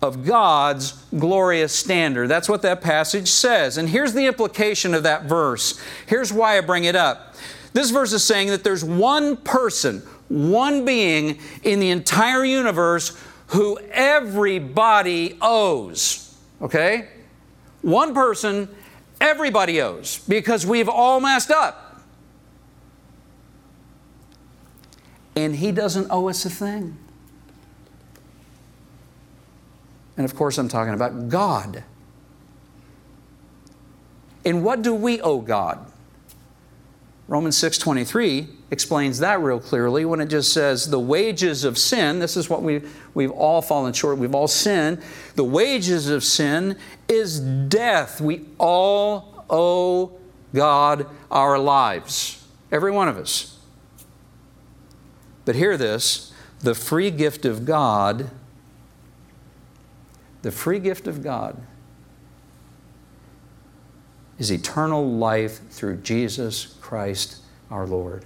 of 0.06 0.26
God's 0.26 0.92
glorious 1.18 1.74
standard. 1.74 2.28
That's 2.28 2.48
what 2.48 2.62
that 2.62 2.82
passage 2.82 3.28
says. 3.30 3.78
And 3.78 3.90
here's 3.90 4.14
the 4.14 4.26
implication 4.26 4.94
of 4.94 5.04
that 5.04 5.24
verse. 5.24 5.80
Here's 6.06 6.32
why 6.32 6.58
I 6.58 6.62
bring 6.62 6.86
it 6.86 6.96
up. 6.96 7.36
This 7.74 7.92
verse 7.92 8.14
is 8.14 8.24
saying 8.24 8.50
that 8.50 8.64
there's 8.64 8.86
one 8.86 9.36
person, 9.38 10.00
one 10.30 10.86
being 10.86 11.40
in 11.64 11.80
the 11.80 11.90
entire 11.90 12.46
universe 12.46 13.18
who 13.48 13.78
everybody 13.92 15.38
owes. 15.42 16.38
Okay? 16.62 17.10
One 17.82 18.14
person, 18.14 18.70
everybody 19.20 19.82
owes 19.82 20.20
because 20.20 20.66
we've 20.66 20.90
all 20.90 21.20
messed 21.20 21.52
up. 21.52 22.02
And 25.36 25.56
he 25.56 25.72
doesn't 25.72 26.08
owe 26.10 26.30
us 26.30 26.46
a 26.46 26.50
thing. 26.50 26.98
And 30.18 30.26
of 30.26 30.36
course, 30.36 30.58
I'm 30.58 30.70
talking 30.70 30.94
about 30.94 31.30
God. 31.30 31.84
And 34.46 34.64
what 34.64 34.82
do 34.82 34.94
we 34.94 35.20
owe 35.22 35.42
God? 35.42 35.92
Romans 37.28 37.58
6:23 37.58 38.48
explains 38.70 39.18
that 39.20 39.42
real 39.42 39.60
clearly 39.60 40.06
when 40.06 40.22
it 40.22 40.28
just 40.28 40.54
says 40.54 40.92
the 40.92 41.00
wages 41.00 41.64
of 41.64 41.78
sin, 41.78 42.20
this 42.20 42.38
is 42.38 42.50
what 42.50 42.62
we 42.62 42.84
we've 43.16 43.32
all 43.32 43.64
fallen 43.64 43.94
short, 43.94 44.20
we've 44.20 44.36
all 44.36 44.48
sinned. 44.48 45.02
The 45.36 45.44
wages 45.44 46.08
of 46.08 46.24
sin 46.24 46.78
is 47.08 47.40
death. 47.40 48.22
We 48.22 48.46
all 48.60 49.44
owe 49.50 50.12
God 50.54 51.08
our 51.32 51.58
lives. 51.58 52.44
Every 52.72 52.92
one 52.92 53.08
of 53.08 53.18
us. 53.18 53.58
But 55.46 55.56
hear 55.56 55.78
this, 55.78 56.32
the 56.62 56.76
free 56.76 57.12
gift 57.12 57.46
of 57.46 57.66
God, 57.66 58.30
the 60.46 60.52
free 60.52 60.78
gift 60.78 61.08
of 61.08 61.24
God 61.24 61.60
is 64.38 64.52
eternal 64.52 65.04
life 65.10 65.68
through 65.72 65.98
Jesus 65.98 66.78
Christ 66.82 67.38
our 67.72 67.88
Lord. 67.88 68.24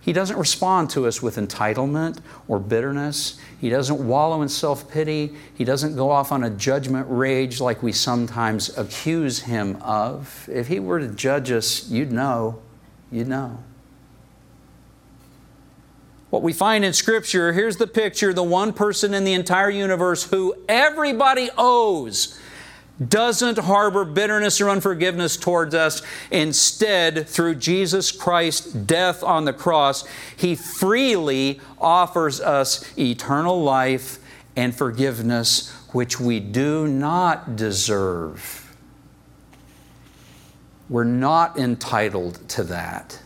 He 0.00 0.14
doesn't 0.14 0.38
respond 0.38 0.88
to 0.90 1.06
us 1.06 1.20
with 1.20 1.36
entitlement 1.36 2.20
or 2.48 2.58
bitterness. 2.58 3.38
He 3.60 3.68
doesn't 3.68 4.08
wallow 4.08 4.40
in 4.40 4.48
self 4.48 4.90
pity. 4.90 5.34
He 5.54 5.62
doesn't 5.62 5.94
go 5.94 6.10
off 6.10 6.32
on 6.32 6.44
a 6.44 6.48
judgment 6.48 7.06
rage 7.10 7.60
like 7.60 7.82
we 7.82 7.92
sometimes 7.92 8.78
accuse 8.78 9.40
him 9.40 9.76
of. 9.82 10.48
If 10.50 10.68
he 10.68 10.80
were 10.80 11.00
to 11.00 11.08
judge 11.08 11.50
us, 11.50 11.86
you'd 11.90 12.12
know. 12.12 12.62
You'd 13.12 13.28
know. 13.28 13.62
What 16.30 16.42
we 16.42 16.52
find 16.52 16.84
in 16.84 16.92
Scripture 16.92 17.52
here's 17.52 17.78
the 17.78 17.86
picture 17.86 18.32
the 18.32 18.42
one 18.42 18.72
person 18.72 19.14
in 19.14 19.24
the 19.24 19.32
entire 19.32 19.70
universe 19.70 20.24
who 20.24 20.54
everybody 20.68 21.48
owes 21.56 22.38
doesn't 23.06 23.58
harbor 23.58 24.04
bitterness 24.04 24.60
or 24.60 24.68
unforgiveness 24.68 25.36
towards 25.36 25.74
us. 25.74 26.02
Instead, 26.30 27.28
through 27.28 27.54
Jesus 27.54 28.10
Christ's 28.10 28.72
death 28.72 29.22
on 29.22 29.44
the 29.44 29.52
cross, 29.52 30.04
He 30.36 30.56
freely 30.56 31.60
offers 31.80 32.40
us 32.40 32.84
eternal 32.98 33.62
life 33.62 34.18
and 34.56 34.74
forgiveness, 34.74 35.72
which 35.92 36.18
we 36.18 36.40
do 36.40 36.88
not 36.88 37.54
deserve. 37.54 38.64
We're 40.88 41.04
not 41.04 41.56
entitled 41.56 42.48
to 42.50 42.64
that. 42.64 43.20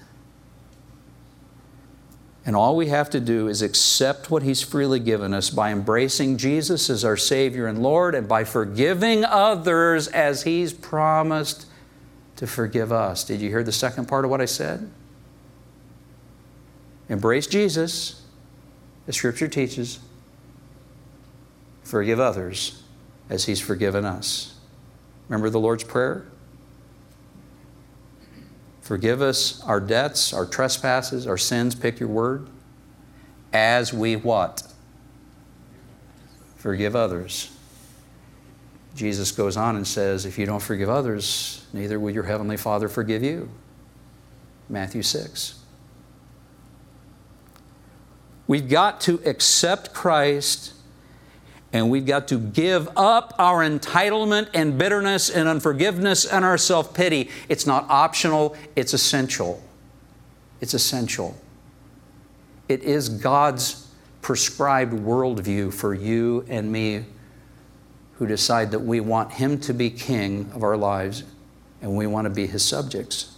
And 2.45 2.57
all 2.57 2.77
we 2.77 2.89
have 2.89 3.09
to 3.11 3.21
do 3.21 3.47
is 3.47 3.63
accept 3.63 4.31
what 4.31 4.43
He's 4.43 4.63
freely 4.63 4.99
given 4.99 5.33
us 5.33 5.49
by 5.49 5.71
embracing 5.71 6.39
Jesus 6.39 6.91
as 6.91 7.05
our 7.05 7.17
Savior 7.17 7.67
and 7.67 7.83
Lord 7.83 8.15
and 8.15 8.27
by 8.27 8.43
forgiving 8.43 9.25
others 9.25 10.09
as 10.09 10.43
He's 10.43 10.73
promised 10.73 11.67
to 12.37 12.47
forgive 12.47 12.91
us. 12.91 13.23
Did 13.23 13.41
you 13.41 13.49
hear 13.49 13.63
the 13.63 13.71
second 13.71 14.07
part 14.07 14.25
of 14.25 14.31
what 14.31 14.41
I 14.41 14.47
said? 14.47 14.91
Embrace 17.09 17.47
Jesus, 17.47 18.23
as 19.07 19.17
Scripture 19.17 19.47
teaches. 19.47 20.01
Forgive 21.85 22.19
others 22.19 22.83
as 23.31 23.45
He's 23.45 23.61
forgiven 23.61 24.05
us. 24.05 24.57
Remember 25.29 25.49
the 25.49 25.61
Lord's 25.61 25.85
Prayer? 25.85 26.27
Forgive 28.83 29.23
us 29.23 29.63
our 29.63 29.81
debts, 29.81 30.33
our 30.35 30.45
trespasses, 30.45 31.27
our 31.27 31.39
sins, 31.39 31.75
pick 31.75 32.01
your 32.01 32.09
word, 32.09 32.49
as 33.53 33.93
we 33.93 34.17
what? 34.17 34.65
Forgive 36.57 36.95
others. 36.95 37.51
Jesus 38.95 39.31
goes 39.31 39.57
on 39.57 39.77
and 39.77 39.87
says, 39.87 40.27
If 40.27 40.37
you 40.37 40.47
don't 40.47 40.61
forgive 40.61 40.91
others, 40.91 41.65
neither 41.73 41.99
will 41.99 42.11
your 42.11 42.25
heavenly 42.25 42.57
Father 42.57 42.89
forgive 42.89 43.23
you. 43.23 43.49
Matthew 44.69 45.03
6. 45.03 45.61
We've 48.49 48.69
got 48.69 49.01
to 49.03 49.21
accept 49.25 49.95
Christ 49.95 50.75
and 51.73 51.89
we've 51.89 52.07
got 52.07 52.29
to 52.29 52.39
give 52.39 52.89
up 52.97 53.35
our 53.39 53.61
entitlement 53.61 54.49
and 54.53 54.77
bitterness 54.77 55.31
and 55.31 55.49
unforgiveness 55.49 56.27
and 56.27 56.45
our 56.45 56.59
self 56.59 56.93
pity. 56.93 57.31
It's 57.49 57.67
not 57.67 57.87
optional, 57.89 58.57
it's 58.77 58.93
essential. 58.93 59.63
It's 60.61 60.75
essential. 60.75 61.37
It 62.69 62.83
is 62.83 63.09
God's 63.09 63.89
prescribed 64.21 64.93
worldview 64.93 65.73
for 65.75 65.95
you 65.95 66.45
and 66.49 66.71
me 66.71 67.05
who 68.15 68.27
decide 68.27 68.71
that 68.71 68.79
we 68.79 69.01
want 69.01 69.33
Him 69.33 69.59
to 69.61 69.75
be 69.75 69.91
king 69.91 70.51
of 70.55 70.63
our 70.63 70.77
lives 70.77 71.25
and 71.81 71.97
we 71.97 72.07
want 72.07 72.27
to 72.27 72.31
be 72.31 72.47
His 72.47 72.65
subjects. 72.65 73.37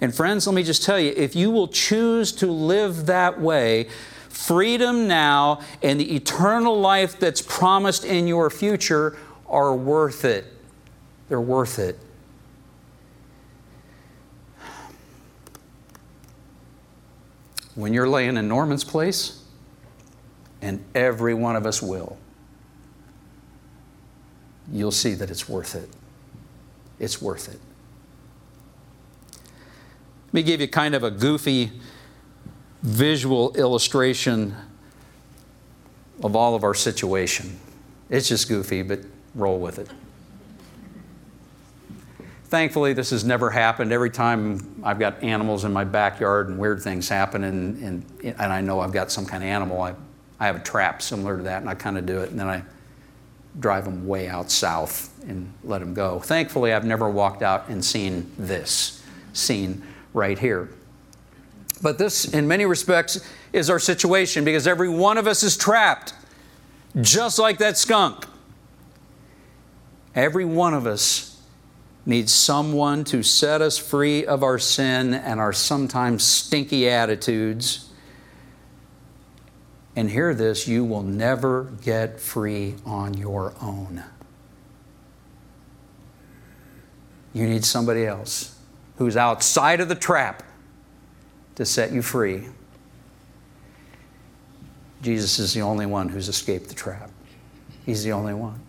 And 0.00 0.12
friends, 0.14 0.48
let 0.48 0.54
me 0.54 0.64
just 0.64 0.82
tell 0.82 0.98
you 0.98 1.14
if 1.16 1.36
you 1.36 1.50
will 1.52 1.68
choose 1.68 2.32
to 2.32 2.48
live 2.48 3.06
that 3.06 3.40
way, 3.40 3.88
freedom 4.32 5.06
now 5.06 5.60
and 5.82 6.00
the 6.00 6.16
eternal 6.16 6.80
life 6.80 7.18
that's 7.18 7.42
promised 7.42 8.04
in 8.04 8.26
your 8.26 8.50
future 8.50 9.16
are 9.46 9.74
worth 9.74 10.24
it. 10.24 10.46
They're 11.28 11.40
worth 11.40 11.78
it. 11.78 11.98
When 17.74 17.94
you're 17.94 18.08
laying 18.08 18.36
in 18.36 18.48
Norman's 18.48 18.84
place, 18.84 19.42
and 20.60 20.84
every 20.94 21.34
one 21.34 21.56
of 21.56 21.66
us 21.66 21.82
will, 21.82 22.16
you'll 24.70 24.92
see 24.92 25.14
that 25.14 25.30
it's 25.30 25.48
worth 25.48 25.74
it. 25.74 25.88
It's 26.98 27.20
worth 27.20 27.48
it. 27.48 27.58
Let 30.26 30.34
me 30.34 30.42
give 30.42 30.60
you 30.60 30.68
kind 30.68 30.94
of 30.94 31.02
a 31.02 31.10
goofy 31.10 31.72
visual 32.82 33.54
illustration 33.56 34.54
of 36.22 36.36
all 36.36 36.54
of 36.54 36.64
our 36.64 36.74
situation. 36.74 37.58
It's 38.10 38.28
just 38.28 38.48
goofy, 38.48 38.82
but 38.82 39.00
roll 39.34 39.58
with 39.58 39.78
it. 39.78 39.88
Thankfully, 42.44 42.92
this 42.92 43.10
has 43.10 43.24
never 43.24 43.48
happened. 43.48 43.92
Every 43.92 44.10
time 44.10 44.82
I've 44.84 44.98
got 44.98 45.22
animals 45.22 45.64
in 45.64 45.72
my 45.72 45.84
backyard 45.84 46.48
and 46.48 46.58
weird 46.58 46.82
things 46.82 47.08
happen, 47.08 47.44
and, 47.44 47.82
and, 47.82 48.34
and 48.38 48.52
I 48.52 48.60
know 48.60 48.80
I've 48.80 48.92
got 48.92 49.10
some 49.10 49.24
kind 49.24 49.42
of 49.42 49.48
animal, 49.48 49.80
I, 49.80 49.94
I 50.38 50.46
have 50.46 50.56
a 50.56 50.62
trap 50.62 51.00
similar 51.00 51.38
to 51.38 51.44
that, 51.44 51.62
and 51.62 51.70
I 51.70 51.74
kind 51.74 51.96
of 51.96 52.04
do 52.04 52.20
it, 52.20 52.30
and 52.30 52.38
then 52.38 52.48
I 52.48 52.62
drive 53.58 53.84
them 53.84 54.06
way 54.06 54.28
out 54.28 54.50
south 54.50 55.18
and 55.26 55.50
let 55.64 55.78
them 55.78 55.94
go. 55.94 56.18
Thankfully, 56.18 56.74
I've 56.74 56.84
never 56.84 57.08
walked 57.08 57.42
out 57.42 57.68
and 57.68 57.82
seen 57.82 58.30
this 58.36 59.02
scene 59.32 59.82
right 60.12 60.38
here. 60.38 60.68
But 61.82 61.98
this, 61.98 62.24
in 62.24 62.46
many 62.46 62.64
respects, 62.64 63.28
is 63.52 63.68
our 63.68 63.80
situation 63.80 64.44
because 64.44 64.68
every 64.68 64.88
one 64.88 65.18
of 65.18 65.26
us 65.26 65.42
is 65.42 65.56
trapped, 65.56 66.14
just 67.00 67.40
like 67.40 67.58
that 67.58 67.76
skunk. 67.76 68.24
Every 70.14 70.44
one 70.44 70.74
of 70.74 70.86
us 70.86 71.40
needs 72.06 72.32
someone 72.32 73.02
to 73.04 73.22
set 73.22 73.60
us 73.60 73.78
free 73.78 74.24
of 74.24 74.42
our 74.42 74.58
sin 74.58 75.12
and 75.12 75.40
our 75.40 75.52
sometimes 75.52 76.22
stinky 76.22 76.88
attitudes. 76.88 77.90
And 79.96 80.08
hear 80.08 80.34
this 80.34 80.68
you 80.68 80.84
will 80.84 81.02
never 81.02 81.64
get 81.82 82.20
free 82.20 82.76
on 82.86 83.14
your 83.14 83.54
own. 83.60 84.04
You 87.32 87.48
need 87.48 87.64
somebody 87.64 88.06
else 88.06 88.58
who's 88.96 89.16
outside 89.16 89.80
of 89.80 89.88
the 89.88 89.94
trap 89.94 90.42
to 91.56 91.64
set 91.64 91.92
you 91.92 92.02
free. 92.02 92.48
Jesus 95.02 95.38
is 95.38 95.52
the 95.52 95.60
only 95.60 95.86
one 95.86 96.08
who's 96.08 96.28
escaped 96.28 96.68
the 96.68 96.74
trap. 96.74 97.10
He's 97.84 98.04
the 98.04 98.12
only 98.12 98.34
one. 98.34 98.60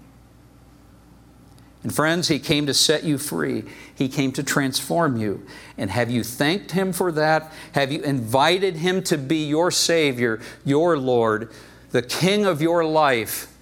And 1.83 1.93
friends, 1.93 2.29
He 2.29 2.39
came 2.39 2.65
to 2.65 2.73
set 2.73 3.03
you 3.03 3.17
free. 3.17 3.65
He 3.93 4.07
came 4.07 4.31
to 4.33 4.43
transform 4.43 5.17
you. 5.17 5.45
And 5.77 5.91
have 5.91 6.09
you 6.09 6.23
thanked 6.23 6.71
Him 6.71 6.93
for 6.93 7.11
that? 7.11 7.51
Have 7.73 7.91
you 7.91 8.01
invited 8.01 8.77
Him 8.77 9.03
to 9.03 9.17
be 9.17 9.45
your 9.45 9.69
Savior, 9.69 10.39
your 10.65 10.97
Lord, 10.97 11.51
the 11.91 12.01
King 12.01 12.45
of 12.45 12.61
your 12.61 12.85
life? 12.85 13.52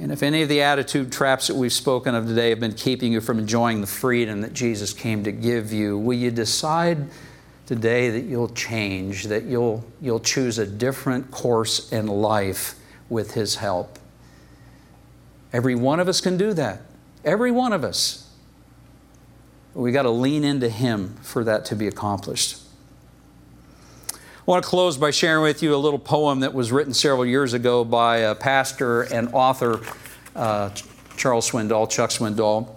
And 0.00 0.12
if 0.12 0.22
any 0.22 0.42
of 0.42 0.48
the 0.48 0.62
attitude 0.62 1.10
traps 1.10 1.48
that 1.48 1.56
we've 1.56 1.72
spoken 1.72 2.14
of 2.14 2.26
today 2.26 2.50
have 2.50 2.60
been 2.60 2.74
keeping 2.74 3.12
you 3.12 3.20
from 3.20 3.38
enjoying 3.38 3.80
the 3.80 3.86
freedom 3.86 4.42
that 4.42 4.52
Jesus 4.52 4.92
came 4.92 5.24
to 5.24 5.32
give 5.32 5.72
you, 5.72 5.98
will 5.98 6.16
you 6.16 6.30
decide 6.30 7.08
today 7.66 8.10
that 8.10 8.22
you'll 8.22 8.50
change, 8.50 9.24
that 9.24 9.44
you'll, 9.44 9.84
you'll 10.00 10.20
choose 10.20 10.58
a 10.58 10.66
different 10.66 11.30
course 11.32 11.92
in 11.92 12.06
life 12.06 12.76
with 13.08 13.34
His 13.34 13.56
help? 13.56 13.98
Every 15.52 15.74
one 15.74 15.98
of 15.98 16.06
us 16.06 16.20
can 16.20 16.36
do 16.36 16.52
that. 16.52 16.82
Every 17.24 17.50
one 17.50 17.72
of 17.72 17.82
us. 17.82 18.30
We 19.74 19.90
got 19.90 20.02
to 20.02 20.10
lean 20.10 20.44
into 20.44 20.68
Him 20.68 21.16
for 21.22 21.42
that 21.42 21.64
to 21.66 21.76
be 21.76 21.88
accomplished. 21.88 22.58
I 24.48 24.50
want 24.50 24.64
to 24.64 24.70
close 24.70 24.96
by 24.96 25.10
sharing 25.10 25.42
with 25.42 25.62
you 25.62 25.74
a 25.74 25.76
little 25.76 25.98
poem 25.98 26.40
that 26.40 26.54
was 26.54 26.72
written 26.72 26.94
several 26.94 27.26
years 27.26 27.52
ago 27.52 27.84
by 27.84 28.16
a 28.16 28.34
pastor 28.34 29.02
and 29.02 29.28
author, 29.34 29.82
uh, 30.34 30.70
Charles 31.18 31.50
Swindoll, 31.50 31.90
Chuck 31.90 32.08
Swindoll. 32.08 32.74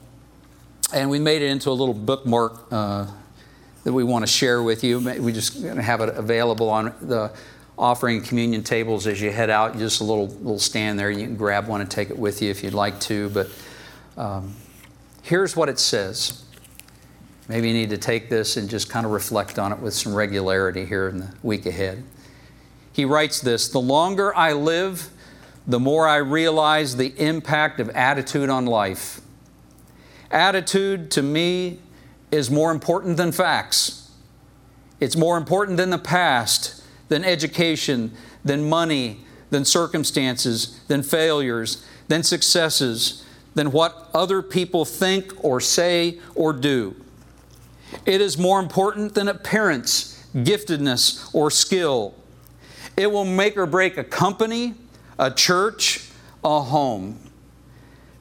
And 0.93 1.09
we 1.09 1.17
made 1.17 1.41
it 1.41 1.45
into 1.45 1.69
a 1.69 1.72
little 1.72 1.93
bookmark 1.93 2.67
uh, 2.72 3.07
that 3.86 3.93
we 3.93 4.03
want 4.03 4.24
to 4.24 4.28
share 4.30 4.61
with 4.61 4.84
you. 4.84 4.99
We 4.99 5.32
just 5.32 5.63
have 5.63 6.01
it 6.01 6.09
available 6.09 6.69
on 6.69 6.93
the 6.99 7.32
offering 7.78 8.22
communion 8.22 8.63
tables 8.63 9.07
as 9.07 9.22
you 9.22 9.32
head 9.32 9.49
out. 9.49 9.78
Just 9.78 10.01
a 10.01 10.03
little 10.03 10.28
little 10.28 10.59
stand 10.59 10.99
there. 10.99 11.09
You 11.09 11.26
can 11.26 11.38
grab 11.38 11.69
one 11.69 11.80
and 11.80 11.89
take 11.89 12.09
it 12.09 12.17
with 12.17 12.41
you 12.41 12.49
if 12.51 12.65
you'd 12.65 12.74
like 12.74 12.99
to. 12.99 13.30
But 13.30 13.49
um, 14.17 14.55
here's 15.22 15.55
what 15.55 15.69
it 15.69 15.80
says. 15.80 16.43
Maybe 17.52 17.68
you 17.68 17.74
need 17.74 17.89
to 17.89 17.97
take 17.97 18.30
this 18.30 18.56
and 18.56 18.70
just 18.70 18.89
kind 18.89 19.06
of 19.06 19.12
reflect 19.12 19.60
on 19.60 19.74
it 19.74 19.80
with 19.80 19.93
some 19.93 20.16
regularity 20.16 20.86
here 20.86 21.10
in 21.10 21.18
the 21.18 21.34
week 21.43 21.66
ahead. 21.66 22.02
He 22.93 23.04
writes 23.04 23.41
this 23.41 23.68
The 23.68 23.82
longer 23.82 24.34
I 24.34 24.54
live, 24.54 25.10
the 25.68 25.78
more 25.78 26.08
I 26.08 26.16
realize 26.16 26.95
the 26.95 27.14
impact 27.18 27.82
of 27.82 27.89
attitude 27.89 28.49
on 28.49 28.68
life. 28.68 29.20
Attitude 30.32 31.12
to 31.12 31.22
me 31.22 31.80
is 32.32 32.49
more 32.49 32.72
important 32.72 33.18
than 33.18 33.34
facts. 33.34 34.10
It's 35.02 35.18
more 35.18 35.36
important 35.36 35.76
than 35.76 35.89
the 35.89 35.97
past, 35.97 36.82
than 37.10 37.26
education, 37.26 38.14
than 38.45 38.70
money, 38.70 39.26
than 39.49 39.66
circumstances, 39.66 40.80
than 40.88 41.04
failures, 41.04 41.86
than 42.08 42.24
successes, 42.24 43.26
than 43.56 43.74
what 43.74 44.10
other 44.14 44.41
people 44.41 44.86
think 44.86 45.34
or 45.43 45.60
say 45.60 46.18
or 46.34 46.54
do. 46.54 46.95
It 48.06 48.22
is 48.22 48.38
more 48.38 48.60
important 48.60 49.14
than 49.14 49.28
appearance, 49.28 50.26
giftedness, 50.34 51.34
or 51.34 51.52
skill. 51.52 52.14
It 52.98 53.12
will 53.12 53.26
make 53.26 53.58
or 53.58 53.66
break 53.66 53.98
a 53.98 54.04
company, 54.04 54.76
a 55.18 55.32
church, 55.32 56.10
a 56.44 56.62
home. 56.62 57.20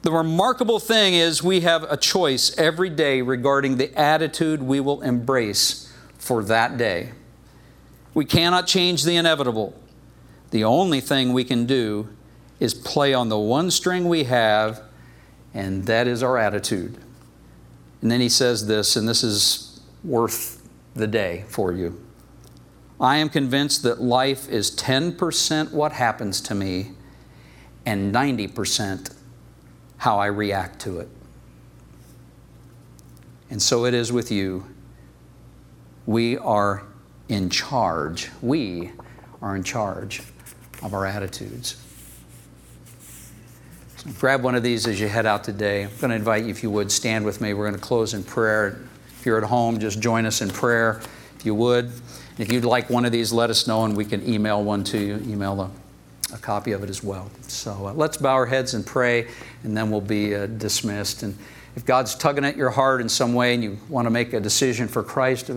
The 0.02 0.12
remarkable 0.12 0.78
thing 0.78 1.14
is, 1.14 1.42
we 1.42 1.60
have 1.60 1.82
a 1.84 1.96
choice 1.96 2.56
every 2.56 2.88
day 2.88 3.20
regarding 3.20 3.76
the 3.76 3.94
attitude 3.98 4.62
we 4.62 4.80
will 4.80 5.02
embrace 5.02 5.92
for 6.18 6.42
that 6.44 6.78
day. 6.78 7.12
We 8.14 8.24
cannot 8.24 8.66
change 8.66 9.04
the 9.04 9.16
inevitable. 9.16 9.74
The 10.50 10.64
only 10.64 11.00
thing 11.00 11.32
we 11.32 11.44
can 11.44 11.66
do 11.66 12.08
is 12.58 12.74
play 12.74 13.14
on 13.14 13.28
the 13.28 13.38
one 13.38 13.70
string 13.70 14.08
we 14.08 14.24
have, 14.24 14.82
and 15.54 15.84
that 15.86 16.06
is 16.06 16.22
our 16.22 16.38
attitude. 16.38 16.96
And 18.02 18.10
then 18.10 18.20
he 18.20 18.28
says 18.28 18.66
this, 18.66 18.96
and 18.96 19.08
this 19.08 19.22
is 19.22 19.80
worth 20.02 20.66
the 20.94 21.06
day 21.06 21.44
for 21.48 21.72
you. 21.72 22.00
I 23.00 23.16
am 23.16 23.28
convinced 23.28 23.82
that 23.84 24.00
life 24.00 24.48
is 24.48 24.70
10% 24.76 25.72
what 25.72 25.92
happens 25.92 26.40
to 26.42 26.54
me 26.54 26.92
and 27.86 28.14
90% 28.14 29.14
how 29.98 30.18
I 30.18 30.26
react 30.26 30.80
to 30.82 31.00
it. 31.00 31.08
And 33.50 33.60
so 33.60 33.84
it 33.84 33.94
is 33.94 34.12
with 34.12 34.30
you. 34.30 34.66
We 36.06 36.38
are 36.38 36.84
in 37.28 37.50
charge. 37.50 38.30
We 38.42 38.92
are 39.42 39.56
in 39.56 39.62
charge 39.62 40.22
of 40.82 40.94
our 40.94 41.06
attitudes. 41.06 41.82
Grab 44.18 44.42
one 44.42 44.54
of 44.54 44.62
these 44.62 44.86
as 44.86 45.00
you 45.00 45.08
head 45.08 45.26
out 45.26 45.44
today. 45.44 45.84
I'm 45.84 45.90
going 46.00 46.10
to 46.10 46.16
invite 46.16 46.44
you, 46.44 46.50
if 46.50 46.62
you 46.62 46.70
would, 46.70 46.90
stand 46.90 47.24
with 47.24 47.40
me. 47.40 47.52
We're 47.52 47.68
going 47.68 47.78
to 47.78 47.86
close 47.86 48.14
in 48.14 48.24
prayer. 48.24 48.80
If 49.18 49.26
you're 49.26 49.38
at 49.38 49.44
home, 49.44 49.78
just 49.78 50.00
join 50.00 50.24
us 50.26 50.40
in 50.40 50.48
prayer, 50.48 51.02
if 51.36 51.44
you 51.44 51.54
would. 51.54 51.90
If 52.38 52.50
you'd 52.50 52.64
like 52.64 52.88
one 52.88 53.04
of 53.04 53.12
these, 53.12 53.32
let 53.32 53.50
us 53.50 53.66
know 53.66 53.84
and 53.84 53.96
we 53.96 54.06
can 54.06 54.26
email 54.26 54.62
one 54.62 54.84
to 54.84 54.98
you. 54.98 55.16
Email 55.16 55.60
a 55.60 55.70
a 56.32 56.38
copy 56.38 56.72
of 56.72 56.82
it 56.82 56.90
as 56.90 57.02
well. 57.02 57.30
So 57.42 57.88
uh, 57.88 57.92
let's 57.92 58.16
bow 58.16 58.34
our 58.34 58.46
heads 58.46 58.74
and 58.74 58.86
pray, 58.86 59.28
and 59.64 59.76
then 59.76 59.90
we'll 59.90 60.00
be 60.00 60.34
uh, 60.34 60.46
dismissed. 60.46 61.22
And 61.22 61.36
if 61.76 61.84
God's 61.84 62.14
tugging 62.14 62.44
at 62.44 62.56
your 62.56 62.70
heart 62.70 63.00
in 63.00 63.08
some 63.08 63.34
way 63.34 63.54
and 63.54 63.62
you 63.62 63.78
want 63.88 64.06
to 64.06 64.10
make 64.10 64.32
a 64.32 64.40
decision 64.40 64.88
for 64.88 65.02
Christ 65.02 65.50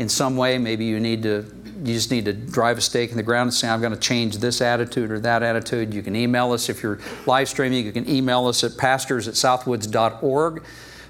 in 0.00 0.08
some 0.08 0.34
way. 0.34 0.56
Maybe 0.56 0.86
you 0.86 0.98
need 0.98 1.22
to 1.24 1.44
you 1.84 1.94
just 1.94 2.10
need 2.10 2.24
to 2.24 2.32
drive 2.32 2.76
a 2.76 2.80
stake 2.80 3.10
in 3.10 3.16
the 3.16 3.22
ground 3.22 3.48
and 3.48 3.54
say, 3.54 3.68
I'm 3.68 3.80
going 3.80 3.94
to 3.94 3.98
change 3.98 4.38
this 4.38 4.60
attitude 4.60 5.10
or 5.10 5.18
that 5.20 5.42
attitude. 5.42 5.94
You 5.94 6.02
can 6.02 6.14
email 6.14 6.52
us 6.52 6.68
if 6.68 6.82
you're 6.82 6.98
live 7.24 7.48
streaming. 7.48 7.86
You 7.86 7.92
can 7.92 8.08
email 8.08 8.46
us 8.46 8.62
at 8.64 8.76
pastors 8.76 9.28
at 9.28 9.34
southwoods.org, 9.34 10.62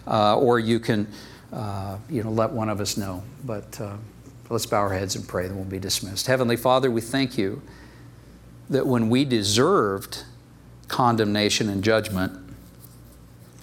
uh, 0.06 0.38
or 0.38 0.58
you 0.60 0.78
can 0.78 1.08
uh, 1.52 1.98
you 2.08 2.22
know, 2.22 2.30
let 2.30 2.50
one 2.50 2.68
of 2.68 2.80
us 2.80 2.96
know. 2.96 3.22
But 3.44 3.80
uh, 3.80 3.96
let's 4.48 4.66
bow 4.66 4.78
our 4.78 4.92
heads 4.92 5.16
and 5.16 5.26
pray, 5.26 5.48
then 5.48 5.56
we'll 5.56 5.64
be 5.64 5.80
dismissed. 5.80 6.28
Heavenly 6.28 6.56
Father, 6.56 6.88
we 6.88 7.00
thank 7.00 7.36
you 7.36 7.62
that 8.68 8.86
when 8.86 9.08
we 9.08 9.24
deserved 9.24 10.24
condemnation 10.86 11.68
and 11.68 11.82
judgment, 11.82 12.32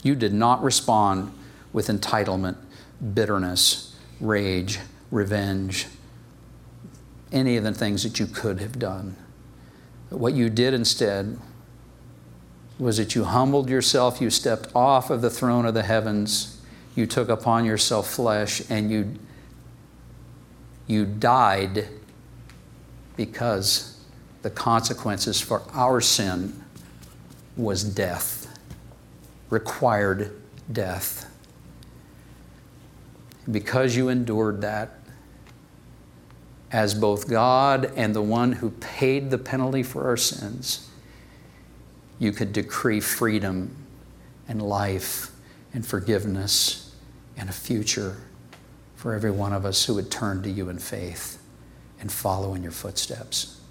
you 0.03 0.13
did 0.13 0.33
not 0.33 0.61
respond 0.61 1.33
with 1.71 1.87
entitlement, 1.87 2.57
bitterness, 3.13 3.95
rage, 4.19 4.79
revenge, 5.11 5.87
any 7.31 7.57
of 7.57 7.63
the 7.63 7.73
things 7.73 8.03
that 8.03 8.19
you 8.19 8.25
could 8.25 8.59
have 8.59 8.79
done. 8.79 9.15
But 10.09 10.19
what 10.19 10.33
you 10.33 10.49
did 10.49 10.73
instead 10.73 11.39
was 12.79 12.97
that 12.97 13.15
you 13.15 13.23
humbled 13.23 13.69
yourself, 13.69 14.21
you 14.21 14.29
stepped 14.29 14.69
off 14.75 15.09
of 15.09 15.21
the 15.21 15.29
throne 15.29 15.65
of 15.65 15.73
the 15.73 15.83
heavens, 15.83 16.61
you 16.95 17.05
took 17.05 17.29
upon 17.29 17.65
yourself 17.65 18.09
flesh, 18.09 18.61
and 18.69 18.91
you, 18.91 19.15
you 20.85 21.05
died 21.05 21.87
because 23.15 23.99
the 24.43 24.49
consequences 24.49 25.41
for 25.41 25.63
our 25.73 25.99
sin 25.99 26.63
was 27.55 27.83
death, 27.83 28.57
required 29.49 30.39
death. 30.71 31.29
Because 33.49 33.95
you 33.95 34.09
endured 34.09 34.61
that, 34.61 34.96
as 36.71 36.93
both 36.93 37.29
God 37.29 37.91
and 37.95 38.13
the 38.13 38.21
one 38.21 38.53
who 38.53 38.71
paid 38.71 39.29
the 39.29 39.37
penalty 39.37 39.83
for 39.83 40.05
our 40.05 40.17
sins, 40.17 40.89
you 42.19 42.31
could 42.31 42.51
decree 42.51 42.99
freedom 42.99 43.75
and 44.47 44.61
life 44.61 45.31
and 45.73 45.85
forgiveness 45.85 46.95
and 47.37 47.49
a 47.49 47.53
future 47.53 48.17
for 48.95 49.13
every 49.13 49.31
one 49.31 49.53
of 49.53 49.65
us 49.65 49.85
who 49.85 49.93
would 49.93 50.09
turn 50.09 50.41
to 50.43 50.49
you 50.49 50.69
in 50.69 50.79
faith 50.79 51.41
and 51.99 52.11
follow 52.11 52.53
in 52.53 52.63
your 52.63 52.71
footsteps. 52.71 53.61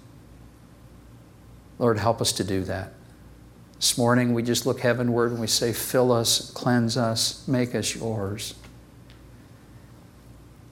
Lord, 1.77 1.99
help 1.99 2.21
us 2.21 2.31
to 2.33 2.43
do 2.43 2.63
that. 2.63 2.93
This 3.75 3.97
morning, 3.97 4.33
we 4.33 4.41
just 4.41 4.65
look 4.65 4.79
heavenward 4.79 5.31
and 5.31 5.39
we 5.39 5.45
say, 5.45 5.71
Fill 5.71 6.11
us, 6.11 6.49
cleanse 6.51 6.97
us, 6.97 7.47
make 7.47 7.75
us 7.75 7.95
yours 7.95 8.55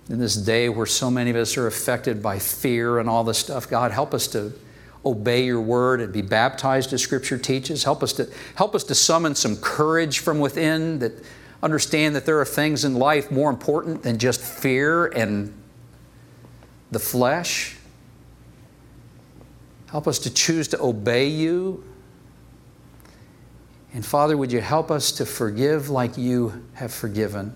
in 0.10 0.20
this 0.20 0.36
day 0.36 0.70
where 0.70 0.86
so 0.86 1.10
many 1.10 1.32
of 1.32 1.36
us 1.36 1.58
are 1.58 1.68
affected 1.68 2.22
by 2.22 2.38
fear 2.40 3.00
and 3.00 3.10
all 3.10 3.24
this 3.24 3.40
stuff, 3.40 3.70
God, 3.70 3.92
help 3.92 4.14
us 4.14 4.28
to 4.28 4.54
obey 5.06 5.46
your 5.46 5.62
word 5.62 6.02
and 6.02 6.12
be 6.12 6.22
baptized 6.22 6.94
as 6.94 7.02
scripture 7.02 7.38
teaches. 7.38 7.84
Help 7.84 8.04
us 8.04 8.14
to 8.14 8.30
help 8.56 8.76
us 8.76 8.84
to 8.86 8.96
summon 8.96 9.36
some 9.36 9.56
courage 9.58 10.20
from 10.20 10.40
within 10.40 11.00
that 11.00 11.14
understand 11.62 12.16
that 12.16 12.26
there 12.26 12.40
are 12.40 12.46
things 12.46 12.86
in 12.86 12.96
life 12.96 13.32
more 13.32 13.50
important 13.50 14.04
than 14.04 14.18
just 14.18 14.42
fear 14.42 15.08
and 15.08 15.54
the 16.92 17.00
flesh. 17.00 17.78
Help 19.88 20.08
us 20.08 20.20
to 20.20 20.34
choose 20.34 20.68
to 20.68 20.82
obey 20.82 21.28
you. 21.28 21.84
And 23.94 24.06
Father, 24.06 24.36
would 24.36 24.52
you 24.52 24.62
help 24.62 24.92
us 24.92 25.12
to 25.14 25.26
forgive 25.26 25.90
like 25.90 26.18
you 26.18 26.66
have 26.74 26.94
forgiven? 26.94 27.56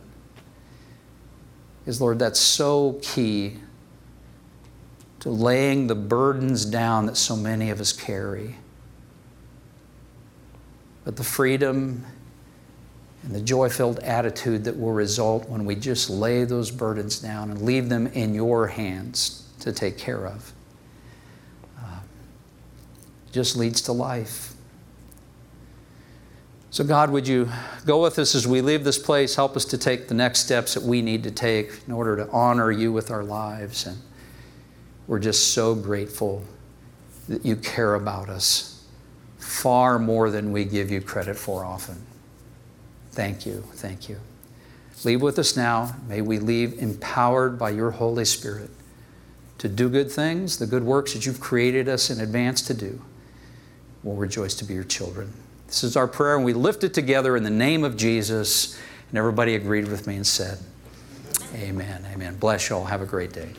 Is, 1.89 1.99
Lord, 1.99 2.19
that's 2.19 2.39
so 2.39 2.99
key 3.01 3.57
to 5.21 5.29
laying 5.29 5.87
the 5.87 5.95
burdens 5.95 6.63
down 6.63 7.07
that 7.07 7.17
so 7.17 7.35
many 7.35 7.71
of 7.71 7.81
us 7.81 7.91
carry. 7.91 8.55
But 11.03 11.17
the 11.17 11.23
freedom 11.23 12.05
and 13.23 13.33
the 13.33 13.41
joy 13.41 13.69
filled 13.69 13.99
attitude 13.99 14.63
that 14.65 14.79
will 14.79 14.93
result 14.93 15.49
when 15.49 15.65
we 15.65 15.75
just 15.75 16.09
lay 16.09 16.45
those 16.45 16.69
burdens 16.71 17.19
down 17.19 17.49
and 17.49 17.63
leave 17.63 17.89
them 17.89 18.07
in 18.07 18.33
your 18.35 18.67
hands 18.67 19.49
to 19.59 19.73
take 19.73 19.97
care 19.97 20.27
of 20.27 20.53
uh, 21.79 21.99
just 23.31 23.57
leads 23.57 23.81
to 23.81 23.91
life. 23.91 24.48
So, 26.71 26.83
God, 26.83 27.09
would 27.09 27.27
you 27.27 27.49
go 27.85 28.01
with 28.01 28.19
us 28.19 28.35
as 28.35 28.47
we 28.47 28.61
leave 28.61 28.83
this 28.83 28.99
place? 28.99 29.35
Help 29.35 29.55
us 29.55 29.65
to 29.65 29.77
take 29.77 30.07
the 30.07 30.13
next 30.13 30.41
steps 30.41 30.75
that 30.75 30.83
we 30.83 31.01
need 31.01 31.23
to 31.23 31.31
take 31.31 31.81
in 31.87 31.93
order 31.93 32.15
to 32.17 32.29
honor 32.29 32.71
you 32.71 32.93
with 32.93 33.09
our 33.09 33.23
lives. 33.23 33.87
And 33.87 33.97
we're 35.07 35.19
just 35.19 35.53
so 35.53 35.73
grateful 35.73 36.45
that 37.27 37.43
you 37.43 37.55
care 37.55 37.95
about 37.95 38.29
us 38.29 38.85
far 39.39 39.97
more 39.97 40.29
than 40.29 40.51
we 40.51 40.63
give 40.63 40.91
you 40.91 41.01
credit 41.01 41.37
for 41.37 41.65
often. 41.65 41.97
Thank 43.13 43.47
you. 43.47 43.63
Thank 43.73 44.07
you. 44.07 44.17
Leave 45.03 45.23
with 45.23 45.39
us 45.39 45.57
now. 45.57 45.95
May 46.07 46.21
we 46.21 46.37
leave 46.37 46.77
empowered 46.77 47.57
by 47.57 47.71
your 47.71 47.91
Holy 47.91 48.25
Spirit 48.25 48.69
to 49.57 49.67
do 49.67 49.89
good 49.89 50.11
things, 50.11 50.59
the 50.59 50.67
good 50.67 50.83
works 50.83 51.13
that 51.13 51.25
you've 51.25 51.39
created 51.39 51.89
us 51.89 52.11
in 52.11 52.19
advance 52.19 52.61
to 52.63 52.73
do. 52.75 53.01
We'll 54.03 54.15
rejoice 54.15 54.53
to 54.55 54.65
be 54.65 54.75
your 54.75 54.83
children. 54.83 55.33
This 55.69 55.83
is 55.83 55.95
our 55.95 56.07
prayer, 56.07 56.35
and 56.35 56.43
we 56.43 56.53
lift 56.53 56.83
it 56.83 56.95
together 56.95 57.37
in 57.37 57.43
the 57.43 57.51
name 57.51 57.83
of 57.83 57.95
Jesus. 57.95 58.75
And 59.09 59.19
everybody 59.19 59.53
agreed 59.53 59.87
with 59.87 60.07
me 60.07 60.15
and 60.15 60.25
said, 60.25 60.57
Amen. 61.53 62.03
Amen. 62.11 62.37
Bless 62.37 62.71
you 62.71 62.77
all. 62.77 62.85
Have 62.85 63.03
a 63.03 63.05
great 63.05 63.33
day. 63.33 63.49